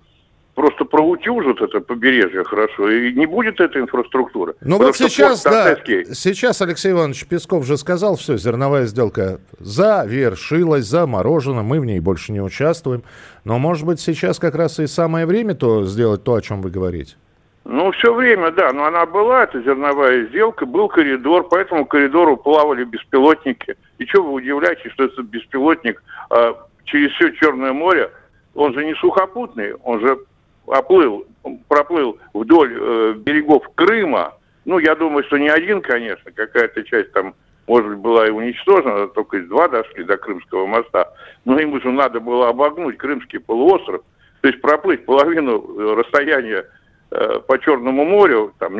просто 0.54 0.84
проутюжат 0.84 1.60
это 1.60 1.80
побережье 1.80 2.44
хорошо, 2.44 2.90
и 2.90 3.12
не 3.12 3.26
будет 3.26 3.60
этой 3.60 3.82
инфраструктуры. 3.82 4.54
Ну 4.60 4.78
вот 4.78 4.96
сейчас, 4.96 5.42
да, 5.44 5.76
сейчас 6.12 6.60
Алексей 6.62 6.92
Иванович 6.92 7.26
Песков 7.26 7.64
же 7.64 7.76
сказал, 7.76 8.16
все, 8.16 8.36
зерновая 8.36 8.86
сделка 8.86 9.40
завершилась, 9.58 10.84
заморожена, 10.84 11.62
мы 11.62 11.80
в 11.80 11.84
ней 11.84 12.00
больше 12.00 12.32
не 12.32 12.40
участвуем. 12.40 13.02
Но, 13.44 13.58
может 13.58 13.86
быть, 13.86 14.00
сейчас 14.00 14.38
как 14.38 14.54
раз 14.54 14.78
и 14.78 14.86
самое 14.86 15.26
время 15.26 15.54
то 15.54 15.84
сделать 15.84 16.24
то, 16.24 16.34
о 16.34 16.42
чем 16.42 16.62
вы 16.62 16.70
говорите? 16.70 17.16
Ну, 17.64 17.92
все 17.92 18.12
время, 18.12 18.50
да, 18.50 18.72
но 18.72 18.86
она 18.86 19.06
была, 19.06 19.44
это 19.44 19.62
зерновая 19.62 20.26
сделка, 20.26 20.66
был 20.66 20.88
коридор, 20.88 21.48
по 21.48 21.56
этому 21.56 21.86
коридору 21.86 22.36
плавали 22.36 22.82
беспилотники. 22.84 23.76
И 24.02 24.06
что 24.06 24.20
вы 24.24 24.32
удивляетесь, 24.32 24.90
что 24.92 25.04
этот 25.04 25.26
беспилотник 25.26 26.02
э, 26.30 26.54
через 26.86 27.12
все 27.12 27.30
Черное 27.36 27.72
море, 27.72 28.10
он 28.52 28.74
же 28.74 28.84
не 28.84 28.94
сухопутный, 28.96 29.74
он 29.74 30.00
же 30.00 30.18
оплыл, 30.66 31.24
проплыл 31.68 32.18
вдоль 32.34 32.76
э, 32.76 33.14
берегов 33.18 33.62
Крыма, 33.76 34.34
ну, 34.64 34.80
я 34.80 34.96
думаю, 34.96 35.22
что 35.24 35.38
не 35.38 35.48
один, 35.48 35.82
конечно, 35.82 36.32
какая-то 36.32 36.82
часть 36.82 37.12
там, 37.12 37.34
может 37.68 37.90
быть, 37.90 37.98
была 37.98 38.26
и 38.26 38.30
уничтожена, 38.30 39.06
только 39.06 39.36
из 39.36 39.48
два 39.48 39.68
дошли 39.68 40.02
до 40.02 40.16
Крымского 40.16 40.66
моста, 40.66 41.12
но 41.44 41.60
ему 41.60 41.80
же 41.80 41.92
надо 41.92 42.18
было 42.18 42.48
обогнуть 42.48 42.98
Крымский 42.98 43.38
полуостров, 43.38 44.02
то 44.40 44.48
есть 44.48 44.60
проплыть 44.60 45.04
половину 45.04 45.62
э, 45.62 45.94
расстояния 45.94 46.66
э, 47.12 47.38
по 47.46 47.56
Черному 47.60 48.04
морю, 48.04 48.52
там, 48.58 48.76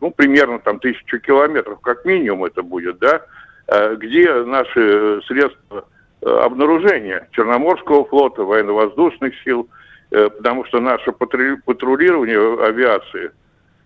ну, 0.00 0.10
примерно 0.10 0.58
там 0.58 0.80
тысячу 0.80 1.20
километров, 1.20 1.80
как 1.82 2.04
минимум 2.04 2.46
это 2.46 2.64
будет, 2.64 2.98
да, 2.98 3.24
где 3.68 4.32
наши 4.44 5.20
средства 5.26 5.84
э, 6.22 6.26
обнаружения 6.28 7.28
Черноморского 7.32 8.04
флота, 8.04 8.42
военно-воздушных 8.42 9.34
сил– 9.44 9.68
Э, 10.10 10.30
потому 10.30 10.64
что 10.66 10.80
наше 10.80 11.12
патрулирование 11.12 12.64
авиации 12.64 13.32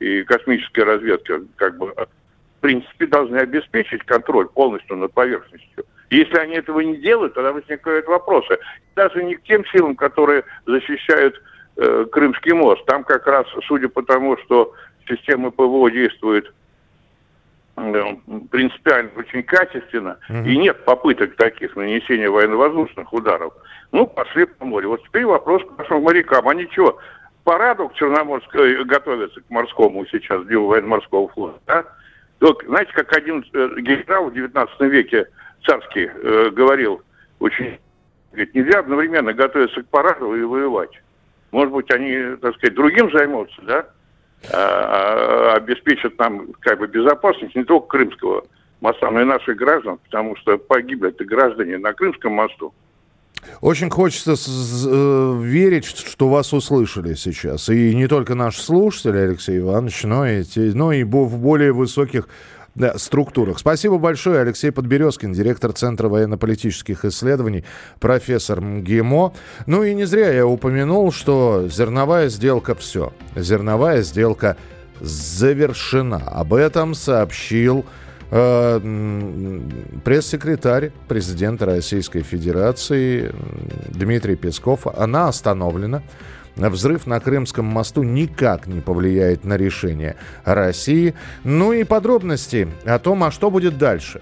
и 0.01 0.23
космическая 0.25 0.85
разведка 0.85 1.41
как 1.57 1.79
бы 1.79 1.87
в 1.87 2.61
принципе 2.61 3.07
должны 3.07 3.39
обеспечить 3.39 4.05
контроль 4.05 4.49
полностью 4.49 4.97
над 4.97 5.13
поверхностью. 5.13 5.85
Если 6.11 6.37
они 6.37 6.57
этого 6.57 6.81
не 6.81 6.99
делают, 6.99 7.35
тогда 7.35 7.53
возникают 7.53 8.07
вопросы. 8.07 8.59
Даже 8.97 9.23
не 9.25 9.37
к 9.37 9.43
тем 9.45 9.65
силам, 9.67 9.97
которые 9.97 10.45
защищают 10.67 11.41
э, 11.77 12.07
Крымский 12.13 12.53
мост. 12.53 12.85
Там 12.87 13.05
как 13.05 13.27
раз, 13.27 13.47
судя 13.67 13.89
по 13.89 14.03
тому, 14.03 14.37
что 14.39 14.75
система 15.09 15.51
ПВО 15.51 15.91
действует 15.91 16.53
Э, 16.53 16.60
принципиально 17.75 19.11
очень 19.17 19.43
качественно, 19.43 20.19
mm-hmm. 20.29 20.47
и 20.47 20.57
нет 20.57 20.85
попыток 20.85 21.37
таких 21.37 21.77
нанесения 21.77 22.31
военно-воздушных 22.31 23.13
ударов. 23.13 23.55
Ну, 23.93 24.07
пошли 24.07 24.45
по 24.45 24.65
морю. 24.65 24.91
Вот 24.91 25.05
теперь 25.05 25.25
вопрос 25.25 25.63
к 25.65 25.79
нашим 25.79 26.03
морякам. 26.03 26.49
Они 26.49 26.69
что, 26.73 26.99
параду 27.45 27.89
к 27.89 27.95
Черноморской 27.95 28.85
готовятся, 28.85 29.41
к 29.41 29.51
морскому 29.51 30.05
сейчас, 30.07 30.45
Дню 30.45 30.67
военно-морского 30.67 31.29
флота, 31.29 31.61
да? 31.67 31.85
Вот, 32.41 32.63
знаете, 32.67 32.93
как 32.95 33.15
один 33.17 33.45
э, 33.53 33.69
генерал 33.81 34.31
в 34.31 34.35
19 34.35 34.81
веке 34.81 35.27
царский 35.67 36.11
э, 36.13 36.51
говорил, 36.51 37.03
очень, 37.39 37.79
говорит, 38.33 38.55
нельзя 38.55 38.79
одновременно 38.79 39.35
готовиться 39.35 39.83
к 39.83 39.89
параду 39.89 40.35
и 40.35 40.43
воевать. 40.43 40.91
Может 41.51 41.73
быть, 41.73 41.91
они, 41.93 42.37
так 42.41 42.55
сказать, 42.57 42.75
другим 42.75 43.11
займутся, 43.11 43.61
да? 43.63 43.87
А, 44.53 45.55
обеспечат 45.57 46.19
нам 46.19 46.49
как 46.61 46.79
бы 46.79 46.87
безопасность 46.87 47.55
не 47.55 47.65
только 47.65 47.89
Крымского 47.89 48.45
моста, 48.81 49.11
но 49.11 49.21
и 49.21 49.25
наших 49.25 49.57
граждан, 49.57 49.99
потому 50.05 50.37
что 50.37 50.57
погибли 50.57 51.11
это 51.11 51.25
граждане 51.25 51.79
на 51.79 51.93
Крымском 51.93 52.33
мосту. 52.33 52.73
Очень 53.61 53.91
хочется 53.91 54.33
э, 54.33 55.41
верить, 55.43 55.85
что 55.85 56.29
вас 56.29 56.53
услышали 56.53 57.15
сейчас. 57.15 57.69
И 57.69 57.95
не 57.95 58.07
только 58.07 58.35
наши 58.35 58.61
слушатели, 58.61 59.17
Алексей 59.17 59.59
Иванович, 59.59 60.05
но 60.05 60.27
и, 60.27 60.45
те, 60.45 60.73
но 60.75 60.93
и 60.93 61.05
в 61.05 61.39
более 61.39 61.73
высоких 61.73 62.29
структурах. 62.97 63.59
Спасибо 63.59 63.99
большое, 63.99 64.41
Алексей 64.41 64.71
Подберезкин, 64.71 65.33
директор 65.33 65.73
Центра 65.73 66.09
военно-политических 66.09 67.05
исследований, 67.05 67.65
профессор 67.99 68.61
МГИМО. 68.61 69.33
Ну 69.67 69.83
и 69.83 69.95
не 69.95 70.05
зря 70.05 70.33
я 70.33 70.47
упомянул, 70.47 71.13
что 71.13 71.69
зерновая 71.69 72.29
сделка 72.29 72.75
все. 72.75 73.13
Зерновая 73.35 74.03
сделка 74.03 74.57
завершена. 75.01 76.23
Об 76.27 76.55
этом 76.55 76.95
сообщил 76.95 77.85
э, 78.31 79.61
пресс-секретарь 80.05 80.93
президента 81.09 81.67
Российской 81.67 82.23
Федерации 82.23 83.33
Дмитрий 83.89 84.37
Песков. 84.37 84.87
Она 84.87 85.29
остановлена. 85.29 86.03
Взрыв 86.57 87.07
на 87.07 87.21
Крымском 87.21 87.65
мосту 87.65 88.03
никак 88.03 88.67
не 88.67 88.81
повлияет 88.81 89.45
на 89.45 89.57
решение 89.57 90.17
России. 90.45 91.15
Ну 91.45 91.73
и 91.73 91.85
подробности 91.85 92.69
о 92.85 92.99
том, 92.99 93.25
а 93.25 93.31
что 93.31 93.51
будет 93.51 93.79
дальше. 93.79 94.21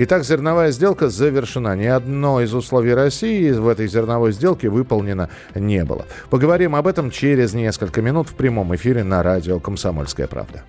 Итак, 0.00 0.22
зерновая 0.22 0.70
сделка 0.70 1.08
завершена. 1.08 1.74
Ни 1.74 1.86
одно 1.86 2.40
из 2.40 2.54
условий 2.54 2.94
России 2.94 3.50
в 3.50 3.66
этой 3.66 3.88
зерновой 3.88 4.30
сделке 4.30 4.68
выполнено 4.68 5.28
не 5.56 5.84
было. 5.84 6.06
Поговорим 6.30 6.76
об 6.76 6.86
этом 6.86 7.10
через 7.10 7.52
несколько 7.52 8.00
минут 8.00 8.28
в 8.28 8.34
прямом 8.34 8.74
эфире 8.76 9.02
на 9.02 9.24
радио 9.24 9.58
«Комсомольская 9.58 10.28
правда». 10.28 10.62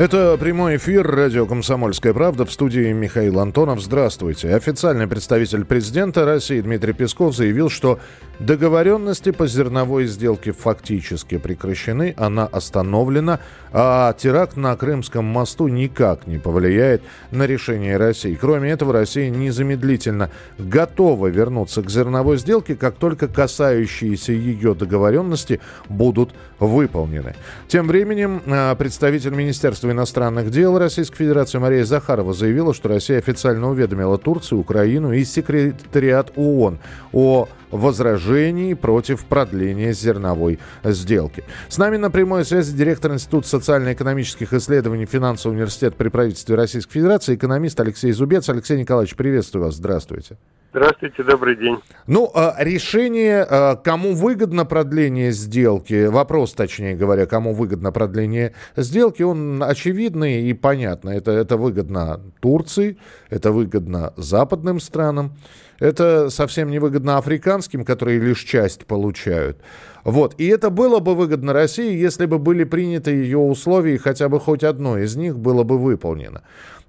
Это 0.00 0.38
прямой 0.40 0.78
эфир 0.78 1.06
радио 1.06 1.44
«Комсомольская 1.44 2.14
правда» 2.14 2.46
в 2.46 2.52
студии 2.52 2.90
Михаил 2.90 3.38
Антонов. 3.38 3.82
Здравствуйте. 3.82 4.54
Официальный 4.54 5.06
представитель 5.06 5.66
президента 5.66 6.24
России 6.24 6.62
Дмитрий 6.62 6.94
Песков 6.94 7.36
заявил, 7.36 7.68
что 7.68 8.00
договоренности 8.38 9.30
по 9.30 9.46
зерновой 9.46 10.06
сделке 10.06 10.52
фактически 10.52 11.36
прекращены, 11.36 12.14
она 12.16 12.46
остановлена, 12.46 13.40
а 13.74 14.14
теракт 14.14 14.56
на 14.56 14.74
Крымском 14.74 15.26
мосту 15.26 15.68
никак 15.68 16.26
не 16.26 16.38
повлияет 16.38 17.02
на 17.30 17.46
решение 17.46 17.98
России. 17.98 18.38
Кроме 18.40 18.70
этого, 18.70 18.94
Россия 18.94 19.28
незамедлительно 19.28 20.30
готова 20.56 21.26
вернуться 21.26 21.82
к 21.82 21.90
зерновой 21.90 22.38
сделке, 22.38 22.74
как 22.74 22.94
только 22.94 23.28
касающиеся 23.28 24.32
ее 24.32 24.74
договоренности 24.74 25.60
будут 25.90 26.30
выполнены. 26.58 27.34
Тем 27.68 27.86
временем 27.86 28.40
а, 28.46 28.74
представитель 28.76 29.34
Министерства 29.34 29.89
иностранных 29.90 30.50
дел 30.50 30.78
Российской 30.78 31.18
Федерации. 31.18 31.58
Мария 31.58 31.84
Захарова 31.84 32.32
заявила, 32.32 32.74
что 32.74 32.88
Россия 32.88 33.18
официально 33.18 33.68
уведомила 33.68 34.18
Турцию, 34.18 34.60
Украину 34.60 35.12
и 35.12 35.24
секретариат 35.24 36.32
ООН 36.36 36.78
о 37.12 37.48
возражений 37.70 38.74
против 38.74 39.24
продления 39.24 39.92
зерновой 39.92 40.58
сделки. 40.84 41.44
С 41.68 41.78
нами 41.78 41.96
на 41.96 42.10
прямой 42.10 42.44
связи 42.44 42.76
директор 42.76 43.12
Института 43.12 43.48
социально-экономических 43.48 44.52
исследований 44.52 45.06
финансового 45.06 45.56
университета 45.56 45.96
при 45.96 46.08
правительстве 46.08 46.56
Российской 46.56 46.94
Федерации, 46.94 47.34
экономист 47.34 47.80
Алексей 47.80 48.12
Зубец. 48.12 48.48
Алексей 48.48 48.78
Николаевич, 48.78 49.16
приветствую 49.16 49.64
вас. 49.64 49.76
Здравствуйте. 49.76 50.36
Здравствуйте, 50.72 51.24
добрый 51.24 51.56
день. 51.56 51.78
Ну, 52.06 52.30
а, 52.32 52.54
решение, 52.60 53.42
а, 53.42 53.74
кому 53.74 54.14
выгодно 54.14 54.64
продление 54.64 55.32
сделки, 55.32 56.06
вопрос, 56.06 56.52
точнее 56.52 56.94
говоря, 56.94 57.26
кому 57.26 57.54
выгодно 57.54 57.90
продление 57.90 58.54
сделки, 58.76 59.24
он 59.24 59.64
очевидный 59.64 60.42
и 60.42 60.52
понятный. 60.54 61.16
Это, 61.16 61.32
это 61.32 61.56
выгодно 61.56 62.20
Турции, 62.40 62.98
это 63.30 63.50
выгодно 63.50 64.12
западным 64.16 64.78
странам, 64.78 65.32
это 65.80 66.30
совсем 66.30 66.70
не 66.70 66.78
выгодно 66.78 67.18
африканским, 67.18 67.84
которые 67.84 68.20
лишь 68.20 68.44
часть 68.44 68.86
получают. 68.86 69.58
Вот. 70.04 70.34
И 70.38 70.46
это 70.46 70.70
было 70.70 71.00
бы 71.00 71.16
выгодно 71.16 71.52
России, 71.52 71.96
если 71.96 72.26
бы 72.26 72.38
были 72.38 72.62
приняты 72.62 73.10
ее 73.10 73.38
условия, 73.38 73.96
и 73.96 73.98
хотя 73.98 74.28
бы 74.28 74.38
хоть 74.38 74.62
одно 74.62 74.96
из 74.98 75.16
них 75.16 75.36
было 75.36 75.64
бы 75.64 75.76
выполнено. 75.76 76.42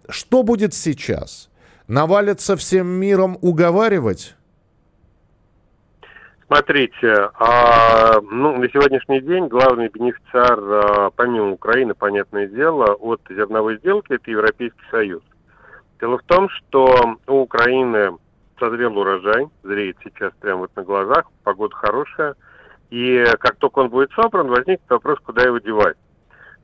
Что 0.07 0.43
будет 0.43 0.75
сейчас? 0.75 1.49
навалятся 1.91 2.55
всем 2.55 2.87
миром 2.87 3.37
уговаривать? 3.41 4.35
Смотрите, 6.47 7.29
а, 7.39 8.19
ну, 8.21 8.57
на 8.57 8.69
сегодняшний 8.69 9.21
день 9.21 9.47
главный 9.47 9.89
бенефициар, 9.89 10.59
а, 10.59 11.09
помимо 11.11 11.51
Украины, 11.51 11.93
понятное 11.93 12.47
дело, 12.47 12.93
от 12.93 13.21
зерновой 13.29 13.77
сделки, 13.79 14.13
это 14.13 14.31
Европейский 14.31 14.83
Союз. 14.89 15.21
Дело 15.99 16.17
в 16.17 16.23
том, 16.23 16.49
что 16.49 17.17
у 17.27 17.41
Украины 17.41 18.17
созрел 18.61 18.97
урожай, 18.97 19.47
зреет 19.63 19.97
сейчас 20.03 20.31
прямо 20.39 20.61
вот 20.61 20.75
на 20.75 20.83
глазах, 20.83 21.25
погода 21.43 21.75
хорошая, 21.75 22.35
и 22.91 23.25
как 23.39 23.55
только 23.55 23.79
он 23.79 23.89
будет 23.89 24.11
собран, 24.11 24.47
возникнет 24.47 24.89
вопрос, 24.89 25.17
куда 25.25 25.43
его 25.43 25.57
девать. 25.57 25.97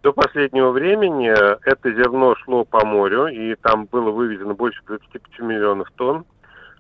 До 0.03 0.13
последнего 0.13 0.69
времени 0.69 1.29
это 1.29 1.91
зерно 1.91 2.36
шло 2.36 2.63
по 2.65 2.86
морю, 2.86 3.27
и 3.27 3.55
там 3.55 3.86
было 3.86 4.12
вывезено 4.12 4.53
больше 4.53 4.79
25 4.86 5.39
миллионов 5.39 5.89
тонн. 5.95 6.25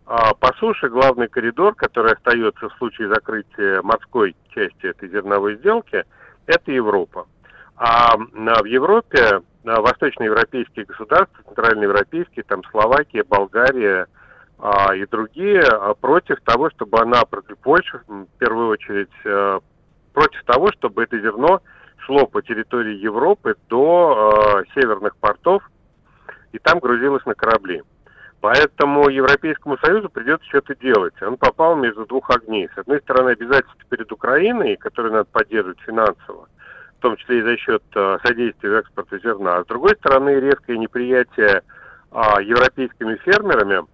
А 0.05 0.33
по 0.35 0.53
суше 0.53 0.87
главный 0.87 1.27
коридор, 1.27 1.73
который 1.73 2.13
остается 2.13 2.69
в 2.69 2.73
случае 2.77 3.09
закрытия 3.09 3.81
морской 3.81 4.35
части 4.53 4.85
этой 4.85 5.09
зерновой 5.09 5.55
сделки, 5.55 6.05
это 6.45 6.71
Европа. 6.71 7.25
А 7.75 8.15
в 8.15 8.65
Европе 8.65 9.41
восточноевропейские 9.63 10.85
государства, 10.85 11.43
центральноевропейские, 11.47 12.43
там 12.43 12.63
Словакия, 12.71 13.23
Болгария 13.23 14.07
а, 14.59 14.95
и 14.95 15.05
другие, 15.05 15.61
а, 15.61 15.93
против 15.93 16.41
того, 16.41 16.69
чтобы 16.71 16.99
она, 16.99 17.21
Польша 17.61 18.01
в 18.07 18.25
первую 18.39 18.69
очередь, 18.69 19.09
а, 19.25 19.59
против 20.13 20.43
того, 20.45 20.71
чтобы 20.71 21.03
это 21.03 21.19
зерно 21.19 21.61
шло 21.97 22.25
по 22.25 22.41
территории 22.41 22.95
Европы 22.95 23.55
до 23.69 24.63
э, 24.65 24.79
северных 24.79 25.15
портов, 25.17 25.61
и 26.53 26.59
там 26.59 26.79
грузилось 26.79 27.25
на 27.25 27.35
корабли. 27.35 27.83
Поэтому 28.39 29.09
Европейскому 29.09 29.77
Союзу 29.79 30.09
придется 30.09 30.47
что-то 30.47 30.75
делать. 30.75 31.13
Он 31.21 31.37
попал 31.37 31.75
между 31.75 32.05
двух 32.05 32.29
огней. 32.29 32.69
С 32.73 32.77
одной 32.77 33.01
стороны, 33.01 33.31
обязательства 33.31 33.81
перед 33.89 34.11
Украиной, 34.11 34.77
которые 34.77 35.11
надо 35.11 35.25
поддерживать 35.25 35.79
финансово, 35.81 36.47
в 36.97 37.01
том 37.01 37.17
числе 37.17 37.39
и 37.39 37.43
за 37.43 37.57
счет 37.57 37.83
э, 37.93 38.17
содействия 38.23 38.79
экспорте 38.79 39.19
зерна. 39.19 39.57
А 39.57 39.63
с 39.63 39.67
другой 39.67 39.95
стороны, 39.97 40.39
резкое 40.39 40.77
неприятие 40.77 41.61
э, 42.11 42.19
европейскими 42.43 43.15
фермерами 43.17 43.85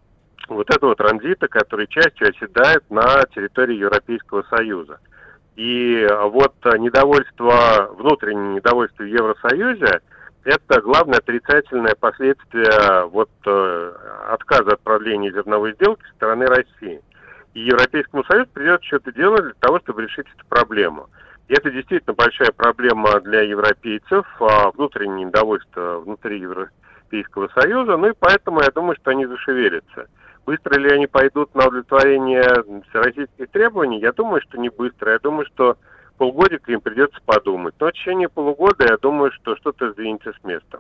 вот 0.48 0.70
этого 0.70 0.96
транзита, 0.96 1.48
который 1.48 1.88
частью 1.88 2.30
оседает 2.30 2.84
на 2.90 3.24
территории 3.34 3.76
Европейского 3.78 4.44
Союза. 4.50 5.00
И 5.56 6.08
вот 6.30 6.54
недовольство, 6.66 7.90
внутреннее 7.98 8.56
недовольство 8.56 9.04
в 9.04 9.08
Евросоюзе, 9.08 10.02
это 10.44 10.82
главное 10.82 11.20
отрицательное 11.20 11.96
последствие 11.96 13.06
вот 13.08 13.30
э, 13.46 13.94
отказа 14.30 14.74
от 14.74 14.82
продления 14.82 15.32
зерновой 15.32 15.74
сделки 15.74 16.04
со 16.04 16.16
стороны 16.16 16.46
России. 16.48 17.02
И 17.54 17.62
Европейскому 17.62 18.24
Союзу 18.26 18.50
придется 18.54 18.86
что-то 18.88 19.14
делать 19.14 19.44
для 19.44 19.54
того, 19.60 19.80
чтобы 19.80 20.02
решить 20.04 20.26
эту 20.36 20.46
проблему. 20.48 21.10
И 21.48 21.54
это 21.54 21.70
действительно 21.70 22.14
большая 22.14 22.52
проблема 22.52 23.20
для 23.22 23.42
европейцев, 23.42 24.26
а 24.40 24.72
внутреннее 24.72 25.26
недовольство 25.26 26.00
внутри 26.00 26.40
Европейского 26.40 27.48
Союза, 27.50 27.96
ну 27.96 28.10
и 28.10 28.14
поэтому 28.18 28.62
я 28.62 28.70
думаю, 28.72 28.96
что 29.00 29.12
они 29.12 29.26
зашевелятся. 29.26 30.08
Быстро 30.46 30.78
ли 30.78 30.90
они 30.92 31.08
пойдут 31.08 31.56
на 31.56 31.68
удовлетворение 31.68 32.46
российских 32.94 33.50
требований? 33.52 34.00
Я 34.00 34.12
думаю, 34.12 34.42
что 34.42 34.58
не 34.58 34.70
быстро. 34.70 35.14
Я 35.14 35.20
думаю, 35.20 35.46
что 35.46 35.78
полгодика 36.18 36.72
им 36.72 36.82
придется 36.82 37.20
подумать. 37.26 37.76
Но 37.80 37.88
в 37.88 37.94
течение 37.94 38.30
полугода 38.30 38.86
я 38.86 38.98
думаю, 38.98 39.32
что 39.32 39.56
что-то 39.56 39.92
сдвинется 39.92 40.34
с 40.34 40.44
места. 40.44 40.80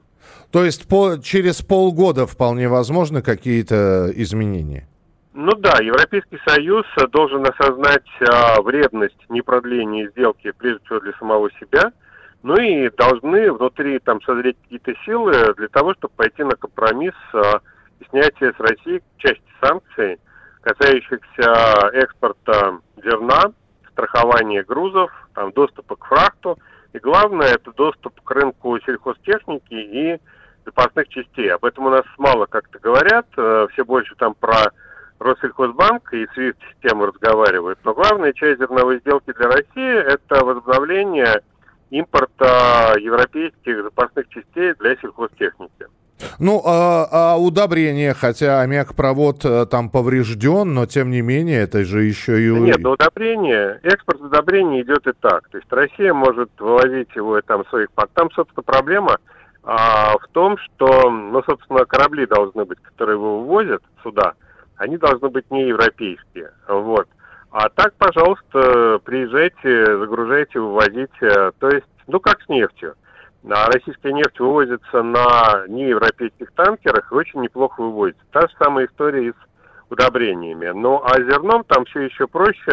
То 0.51 0.65
есть 0.65 0.87
по, 0.87 1.17
через 1.21 1.61
полгода 1.61 2.27
вполне 2.27 2.67
возможно 2.67 3.21
какие-то 3.21 4.11
изменения? 4.15 4.87
Ну 5.33 5.51
да, 5.55 5.79
Европейский 5.81 6.39
Союз 6.47 6.85
должен 7.11 7.45
осознать 7.47 8.05
а, 8.29 8.61
вредность 8.61 9.17
непродления 9.29 10.09
сделки, 10.09 10.53
прежде 10.57 10.85
всего 10.85 10.99
для 10.99 11.13
самого 11.13 11.49
себя, 11.59 11.91
ну 12.43 12.55
и 12.55 12.89
должны 12.91 13.51
внутри 13.51 13.97
там 13.97 14.21
созреть 14.21 14.57
какие-то 14.61 14.93
силы 15.05 15.55
для 15.57 15.69
того, 15.69 15.95
чтобы 15.95 16.13
пойти 16.15 16.43
на 16.43 16.55
компромисс 16.55 17.15
а, 17.33 17.61
снятие 18.09 18.53
с 18.53 18.59
России 18.59 19.01
части 19.17 19.43
санкций, 19.61 20.19
касающихся 20.61 21.89
экспорта 21.93 22.79
зерна, 23.03 23.53
страхования 23.91 24.63
грузов, 24.63 25.11
там, 25.33 25.51
доступа 25.51 25.95
к 25.95 26.05
фрахту. 26.05 26.57
И 26.93 26.99
главное, 26.99 27.47
это 27.47 27.71
доступ 27.73 28.19
к 28.21 28.31
рынку 28.31 28.79
сельхозтехники 28.79 29.73
и 29.73 30.19
запасных 30.65 31.07
частей. 31.09 31.51
Об 31.51 31.65
этом 31.65 31.87
у 31.87 31.89
нас 31.89 32.05
мало 32.17 32.45
как-то 32.45 32.79
говорят, 32.79 33.25
э, 33.35 33.67
все 33.73 33.83
больше 33.83 34.15
там 34.15 34.33
про 34.35 34.71
Россельхозбанк 35.19 36.13
и 36.13 36.25
SWIFT-систему 36.35 37.07
разговаривают. 37.07 37.79
Но 37.83 37.93
главная 37.93 38.33
часть 38.33 38.59
зерновой 38.59 38.99
сделки 38.99 39.31
для 39.33 39.47
России– 39.47 39.93
это 40.13 40.43
возобновление 40.43 41.41
импорта 41.89 42.95
европейских 42.99 43.83
запасных 43.83 44.27
частей 44.29 44.73
для 44.79 44.95
сельхозтехники. 44.97 45.87
Ну, 46.39 46.61
а, 46.65 47.07
а 47.11 47.37
удобрение, 47.37 48.13
хотя 48.13 48.61
аммиакпровод 48.61 49.45
э, 49.45 49.65
там 49.65 49.89
поврежден, 49.89 50.73
но 50.73 50.85
тем 50.85 51.11
не 51.11 51.21
менее 51.21 51.61
это 51.61 51.83
же 51.83 52.03
еще 52.03 52.41
и... 52.41 52.49
Нет, 52.51 52.79
но 52.79 52.91
удобрение, 52.91 53.79
экспорт 53.83 54.21
удобрений 54.21 54.81
идет 54.81 55.05
и 55.07 55.11
так. 55.19 55.49
То 55.49 55.57
есть 55.57 55.71
Россия 55.71 56.13
может 56.13 56.49
вывозить 56.59 57.09
его 57.15 57.41
там 57.41 57.65
своих... 57.67 57.89
Там, 58.13 58.31
собственно, 58.31 58.63
проблема 58.63 59.17
а, 59.63 60.17
в 60.17 60.27
том, 60.31 60.57
что, 60.57 61.09
ну, 61.09 61.41
собственно, 61.43 61.85
корабли 61.85 62.25
должны 62.25 62.65
быть, 62.65 62.79
которые 62.79 63.15
его 63.15 63.39
вывозят 63.41 63.81
сюда, 64.03 64.33
они 64.77 64.97
должны 64.97 65.29
быть 65.29 65.49
не 65.51 65.67
европейские. 65.67 66.51
Вот. 66.67 67.07
А 67.51 67.69
так, 67.69 67.93
пожалуйста, 67.95 68.99
приезжайте, 69.05 69.97
загружайте, 69.97 70.59
вывозите. 70.59 71.51
То 71.59 71.69
есть, 71.69 71.85
ну, 72.07 72.19
как 72.19 72.41
с 72.41 72.49
нефтью. 72.49 72.95
А 73.49 73.65
российская 73.67 74.13
нефть 74.13 74.39
вывозится 74.39 75.03
на 75.03 75.67
неевропейских 75.67 76.51
танкерах 76.53 77.11
и 77.11 77.15
очень 77.15 77.41
неплохо 77.41 77.81
вывозится. 77.81 78.23
Та 78.31 78.41
же 78.41 78.53
самая 78.57 78.85
история 78.85 79.27
и 79.27 79.31
с 79.31 79.89
удобрениями. 79.89 80.69
Ну, 80.69 81.03
а 81.03 81.21
зерном 81.21 81.63
там 81.65 81.83
все 81.85 82.01
еще 82.01 82.27
проще. 82.27 82.71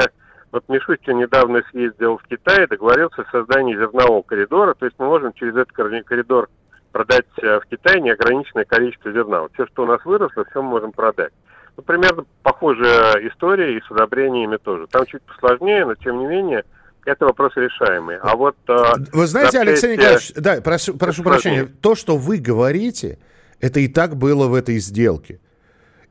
Вот 0.52 0.64
Мишустин 0.68 1.18
недавно 1.18 1.62
съездил 1.70 2.18
в 2.18 2.22
Китай 2.24 2.64
и 2.64 2.68
договорился 2.68 3.22
о 3.22 3.30
создании 3.30 3.76
зернового 3.76 4.22
коридора. 4.22 4.74
То 4.74 4.86
есть 4.86 4.96
мы 4.98 5.06
можем 5.06 5.32
через 5.32 5.56
этот 5.56 5.72
коридор 5.72 6.48
продать 6.92 7.26
э, 7.42 7.60
в 7.60 7.66
Китае 7.66 8.00
неограниченное 8.00 8.64
количество 8.64 9.12
зерна. 9.12 9.42
Вот 9.42 9.52
все, 9.54 9.66
что 9.66 9.82
у 9.82 9.86
нас 9.86 10.04
выросло, 10.04 10.44
все 10.44 10.62
мы 10.62 10.70
можем 10.70 10.92
продать. 10.92 11.32
Ну, 11.76 11.82
примерно 11.82 12.24
похожая 12.42 13.14
история 13.28 13.76
и 13.76 13.80
с 13.80 13.90
удобрениями 13.90 14.56
тоже. 14.56 14.86
Там 14.88 15.04
чуть 15.06 15.22
посложнее, 15.22 15.84
но 15.84 15.96
тем 15.96 16.18
не 16.18 16.26
менее– 16.26 16.64
это 17.04 17.24
вопрос 17.26 17.52
решаемый. 17.56 18.16
А 18.16 18.36
вот... 18.36 18.56
Э, 18.68 18.94
вы 19.12 19.26
знаете, 19.26 19.60
Алексей 19.60 19.96
Николаевич, 19.96 20.32
да, 20.34 20.60
прошу, 20.60 20.94
прошу 20.94 21.22
прощения, 21.22 21.64
то, 21.64 21.94
что 21.94 22.16
вы 22.16 22.38
говорите, 22.38 23.18
это 23.60 23.80
и 23.80 23.88
так 23.88 24.16
было 24.16 24.46
в 24.48 24.54
этой 24.54 24.78
сделке. 24.78 25.40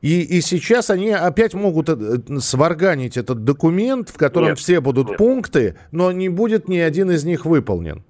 И, 0.02 0.22
и 0.22 0.42
сейчас 0.42 0.90
они 0.90 1.12
опять 1.12 1.54
могут 1.54 1.90
э, 1.90 2.40
сварганить 2.40 3.18
этот 3.18 3.44
документ, 3.44 4.10
в 4.10 4.18
котором 4.18 4.50
нет, 4.50 4.60
все 4.60 4.80
будут 4.80 5.10
нет. 5.10 5.18
пункты, 5.18 5.78
но 5.92 6.12
не 6.12 6.30
будет 6.30 6.70
ни 6.70 6.78
один 6.78 7.12
из 7.12 7.26
них 7.26 7.46
выполнен. 7.46 8.04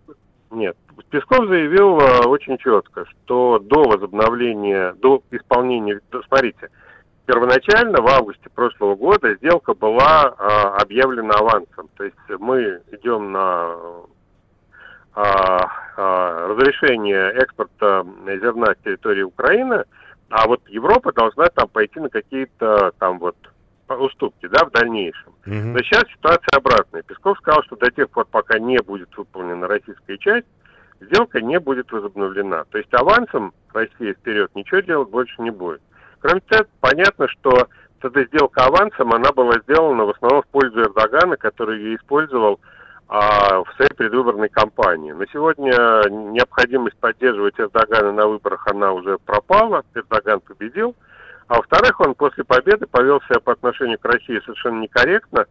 Нет. 0.51 0.75
Песков 1.09 1.47
заявил 1.47 1.99
э, 1.99 2.27
очень 2.27 2.57
четко, 2.59 3.05
что 3.05 3.57
до 3.57 3.83
возобновления, 3.83 4.93
до 5.01 5.23
исполнения, 5.31 5.99
смотрите, 6.27 6.69
первоначально 7.29 8.01
в 8.01 8.07
августе 8.07 8.49
прошлого 8.49 8.95
года 8.95 9.35
сделка 9.35 9.75
была 9.75 10.33
а, 10.35 10.77
объявлена 10.77 11.35
авансом. 11.35 11.87
То 11.95 12.03
есть 12.03 12.17
мы 12.39 12.81
идем 12.91 13.31
на 13.31 13.75
а, 15.13 15.67
а, 15.95 16.47
разрешение 16.47 17.31
экспорта 17.33 18.03
зерна 18.25 18.73
с 18.73 18.83
территории 18.83 19.21
Украины, 19.21 19.83
а 20.31 20.47
вот 20.47 20.67
Европа 20.69 21.13
должна 21.13 21.49
там 21.49 21.67
пойти 21.67 21.99
на 21.99 22.09
какие-то 22.09 22.93
там 22.97 23.19
вот 23.19 23.35
уступки, 23.87 24.47
да, 24.47 24.65
в 24.65 24.71
дальнейшем. 24.71 25.31
Угу. 25.45 25.53
Но 25.53 25.79
сейчас 25.83 26.05
ситуация 26.11 26.57
обратная. 26.57 27.03
Песков 27.03 27.37
сказал, 27.37 27.61
что 27.63 27.75
до 27.75 27.91
тех 27.91 28.09
пор, 28.09 28.25
пока 28.25 28.57
не 28.57 28.79
будет 28.79 29.15
выполнена 29.15 29.67
российская 29.67 30.17
часть, 30.17 30.47
сделка 30.99 31.41
не 31.41 31.59
будет 31.59 31.91
возобновлена. 31.91 32.63
То 32.71 32.79
есть 32.79 32.93
авансом 32.95 33.53
Россия 33.71 34.15
вперед 34.15 34.49
ничего 34.55 34.79
делать 34.79 35.09
больше 35.09 35.39
не 35.43 35.51
будет. 35.51 35.81
Кроме 36.19 36.41
того, 36.41 36.65
понятно, 36.81 37.27
что 37.27 37.67
эта 38.01 38.23
сделка 38.25 38.65
авансом, 38.65 39.13
она 39.13 39.31
была 39.31 39.59
сделана 39.63 40.05
в 40.05 40.09
основном 40.09 40.43
в 40.43 40.47
пользу 40.47 40.81
Эрдогана, 40.81 41.37
который 41.37 41.79
ее 41.79 41.95
использовал 41.95 42.59
а, 43.07 43.63
в 43.63 43.73
своей 43.75 43.93
предвыборной 43.93 44.49
кампании. 44.49 45.11
На 45.11 45.25
сегодня 45.27 45.71
необходимость 46.09 46.97
поддерживать 46.97 47.59
Эрдогана 47.59 48.11
на 48.11 48.27
выборах, 48.27 48.67
она 48.67 48.93
уже 48.93 49.17
пропала, 49.17 49.83
Эрдоган 49.95 50.39
победил. 50.41 50.95
А 51.47 51.55
во-вторых, 51.55 51.99
он 51.99 52.13
после 52.13 52.43
победы 52.43 52.85
повел 52.85 53.21
себя 53.21 53.39
по 53.39 53.53
отношению 53.53 53.97
к 53.97 54.05
России 54.05 54.39
совершенно 54.45 54.81
некорректно, 54.81 55.45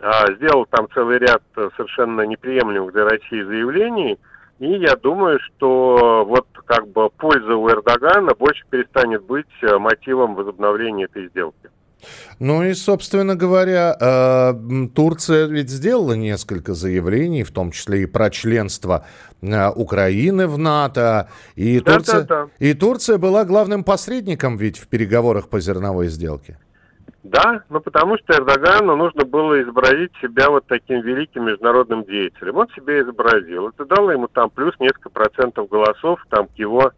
а, 0.00 0.32
сделал 0.34 0.66
там 0.66 0.88
целый 0.94 1.18
ряд 1.18 1.42
совершенно 1.76 2.22
неприемлемых 2.22 2.92
для 2.92 3.04
России 3.04 3.42
заявлений, 3.42 4.18
и 4.58 4.66
я 4.66 4.96
думаю, 4.96 5.38
что 5.40 6.24
вот 6.26 6.46
как 6.66 6.88
бы 6.88 7.10
польза 7.10 7.54
у 7.54 7.68
Эрдогана 7.68 8.34
больше 8.34 8.64
перестанет 8.70 9.24
быть 9.24 9.46
э, 9.62 9.78
мотивом 9.78 10.34
возобновления 10.34 11.04
этой 11.04 11.28
сделки. 11.28 11.70
Ну 12.38 12.62
и, 12.62 12.74
собственно 12.74 13.34
говоря, 13.34 13.96
э, 13.98 14.54
Турция 14.94 15.46
ведь 15.46 15.70
сделала 15.70 16.12
несколько 16.12 16.74
заявлений, 16.74 17.42
в 17.42 17.50
том 17.50 17.70
числе 17.70 18.02
и 18.02 18.06
про 18.06 18.30
членство 18.30 19.06
э, 19.42 19.70
Украины 19.70 20.46
в 20.46 20.58
НАТО. 20.58 21.28
И, 21.56 21.80
да, 21.80 21.94
Турция, 21.94 22.22
да, 22.22 22.44
да. 22.44 22.48
и 22.58 22.74
Турция 22.74 23.18
была 23.18 23.44
главным 23.44 23.84
посредником 23.84 24.56
ведь 24.56 24.78
в 24.78 24.88
переговорах 24.88 25.48
по 25.48 25.60
зерновой 25.60 26.08
сделке. 26.08 26.58
Да, 27.22 27.62
ну 27.70 27.80
потому 27.80 28.18
что 28.18 28.34
Эрдогану 28.34 28.96
нужно 28.96 29.24
было 29.24 29.60
изобразить 29.62 30.12
себя 30.20 30.50
вот 30.50 30.66
таким 30.66 31.00
великим 31.00 31.46
международным 31.46 32.04
деятелем. 32.04 32.56
Он 32.56 32.68
себя 32.70 33.00
изобразил. 33.00 33.68
Это 33.68 33.86
дало 33.86 34.12
ему 34.12 34.28
там 34.28 34.50
плюс 34.50 34.78
несколько 34.78 35.08
процентов 35.08 35.68
голосов 35.68 36.20
там 36.28 36.48
к 36.48 36.54
его 36.56 36.92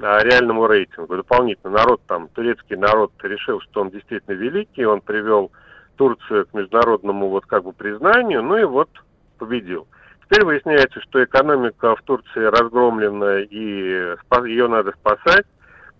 а, 0.00 0.22
реальному 0.24 0.66
рейтингу. 0.66 1.16
Дополнительно 1.16 1.72
народ 1.72 2.00
там, 2.06 2.28
турецкий 2.28 2.76
народ 2.76 3.12
решил, 3.22 3.60
что 3.60 3.82
он 3.82 3.90
действительно 3.90 4.34
великий, 4.34 4.84
он 4.84 5.00
привел 5.00 5.52
Турцию 5.96 6.46
к 6.46 6.54
международному 6.54 7.28
вот 7.28 7.46
как 7.46 7.64
бы 7.64 7.72
признанию, 7.72 8.42
ну 8.42 8.56
и 8.56 8.64
вот 8.64 8.88
победил. 9.38 9.86
Теперь 10.24 10.44
выясняется, 10.44 11.00
что 11.00 11.22
экономика 11.22 11.94
в 11.96 12.02
Турции 12.02 12.44
разгромлена 12.44 13.40
и 13.40 14.16
ее 14.46 14.68
надо 14.68 14.92
спасать. 14.92 15.46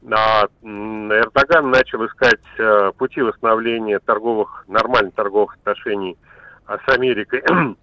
Эрдоган 0.02 1.70
начал 1.70 2.06
искать 2.06 2.40
э, 2.58 2.92
пути 2.96 3.20
восстановления 3.20 3.98
торговых, 3.98 4.64
нормальных 4.66 5.14
торговых 5.14 5.54
отношений 5.56 6.16
а, 6.66 6.78
с 6.78 6.88
Америкой 6.94 7.42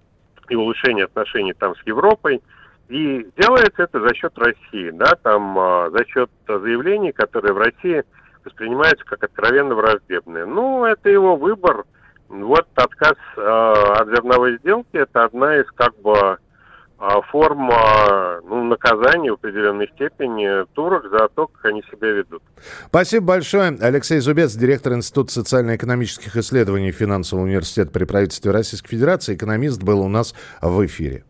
и 0.49 0.55
улучшения 0.55 1.03
отношений 1.03 1.53
там 1.53 1.75
с 1.75 1.81
Европой. 1.85 2.41
И 2.89 3.27
делается 3.37 3.83
это 3.83 3.99
за 3.99 4.15
счет 4.15 4.37
России, 4.37 4.89
да, 4.91 5.15
там 5.21 5.59
а, 5.59 5.89
за 5.91 6.05
счет 6.05 6.31
заявлений, 6.47 7.11
которые 7.11 7.53
в 7.53 7.57
России 7.57 8.03
воспринимаются 8.45 9.05
как 9.05 9.23
откровенно 9.23 9.75
враждебные. 9.75 10.45
Ну, 10.45 10.85
это 10.85 11.09
его 11.09 11.35
выбор. 11.35 11.83
Вот 12.29 12.67
отказ 12.75 13.15
э, 13.37 13.41
от 13.41 14.07
зерновой 14.09 14.57
сделки 14.57 14.97
это 14.97 15.23
одна 15.23 15.57
из 15.57 15.65
как 15.71 15.95
бы 16.01 16.37
а, 16.99 17.21
форм 17.21 17.69
ну, 18.47 18.63
наказания 18.65 19.31
в 19.31 19.35
определенной 19.35 19.87
степени 19.95 20.65
турок 20.73 21.09
за 21.11 21.27
то, 21.29 21.47
как 21.47 21.65
они 21.65 21.83
себя 21.83 22.09
ведут. 22.09 22.41
Спасибо 22.87 23.27
большое. 23.27 23.77
Алексей 23.79 24.19
Зубец, 24.19 24.53
директор 24.53 24.93
Института 24.93 25.31
социально-экономических 25.31 26.35
исследований 26.37 26.91
Финансового 26.91 27.45
университета 27.45 27.91
при 27.91 28.05
правительстве 28.05 28.51
Российской 28.51 28.89
Федерации. 28.89 29.35
Экономист 29.35 29.83
был 29.83 30.01
у 30.01 30.07
нас 30.07 30.33
в 30.61 30.85
эфире. 30.85 31.23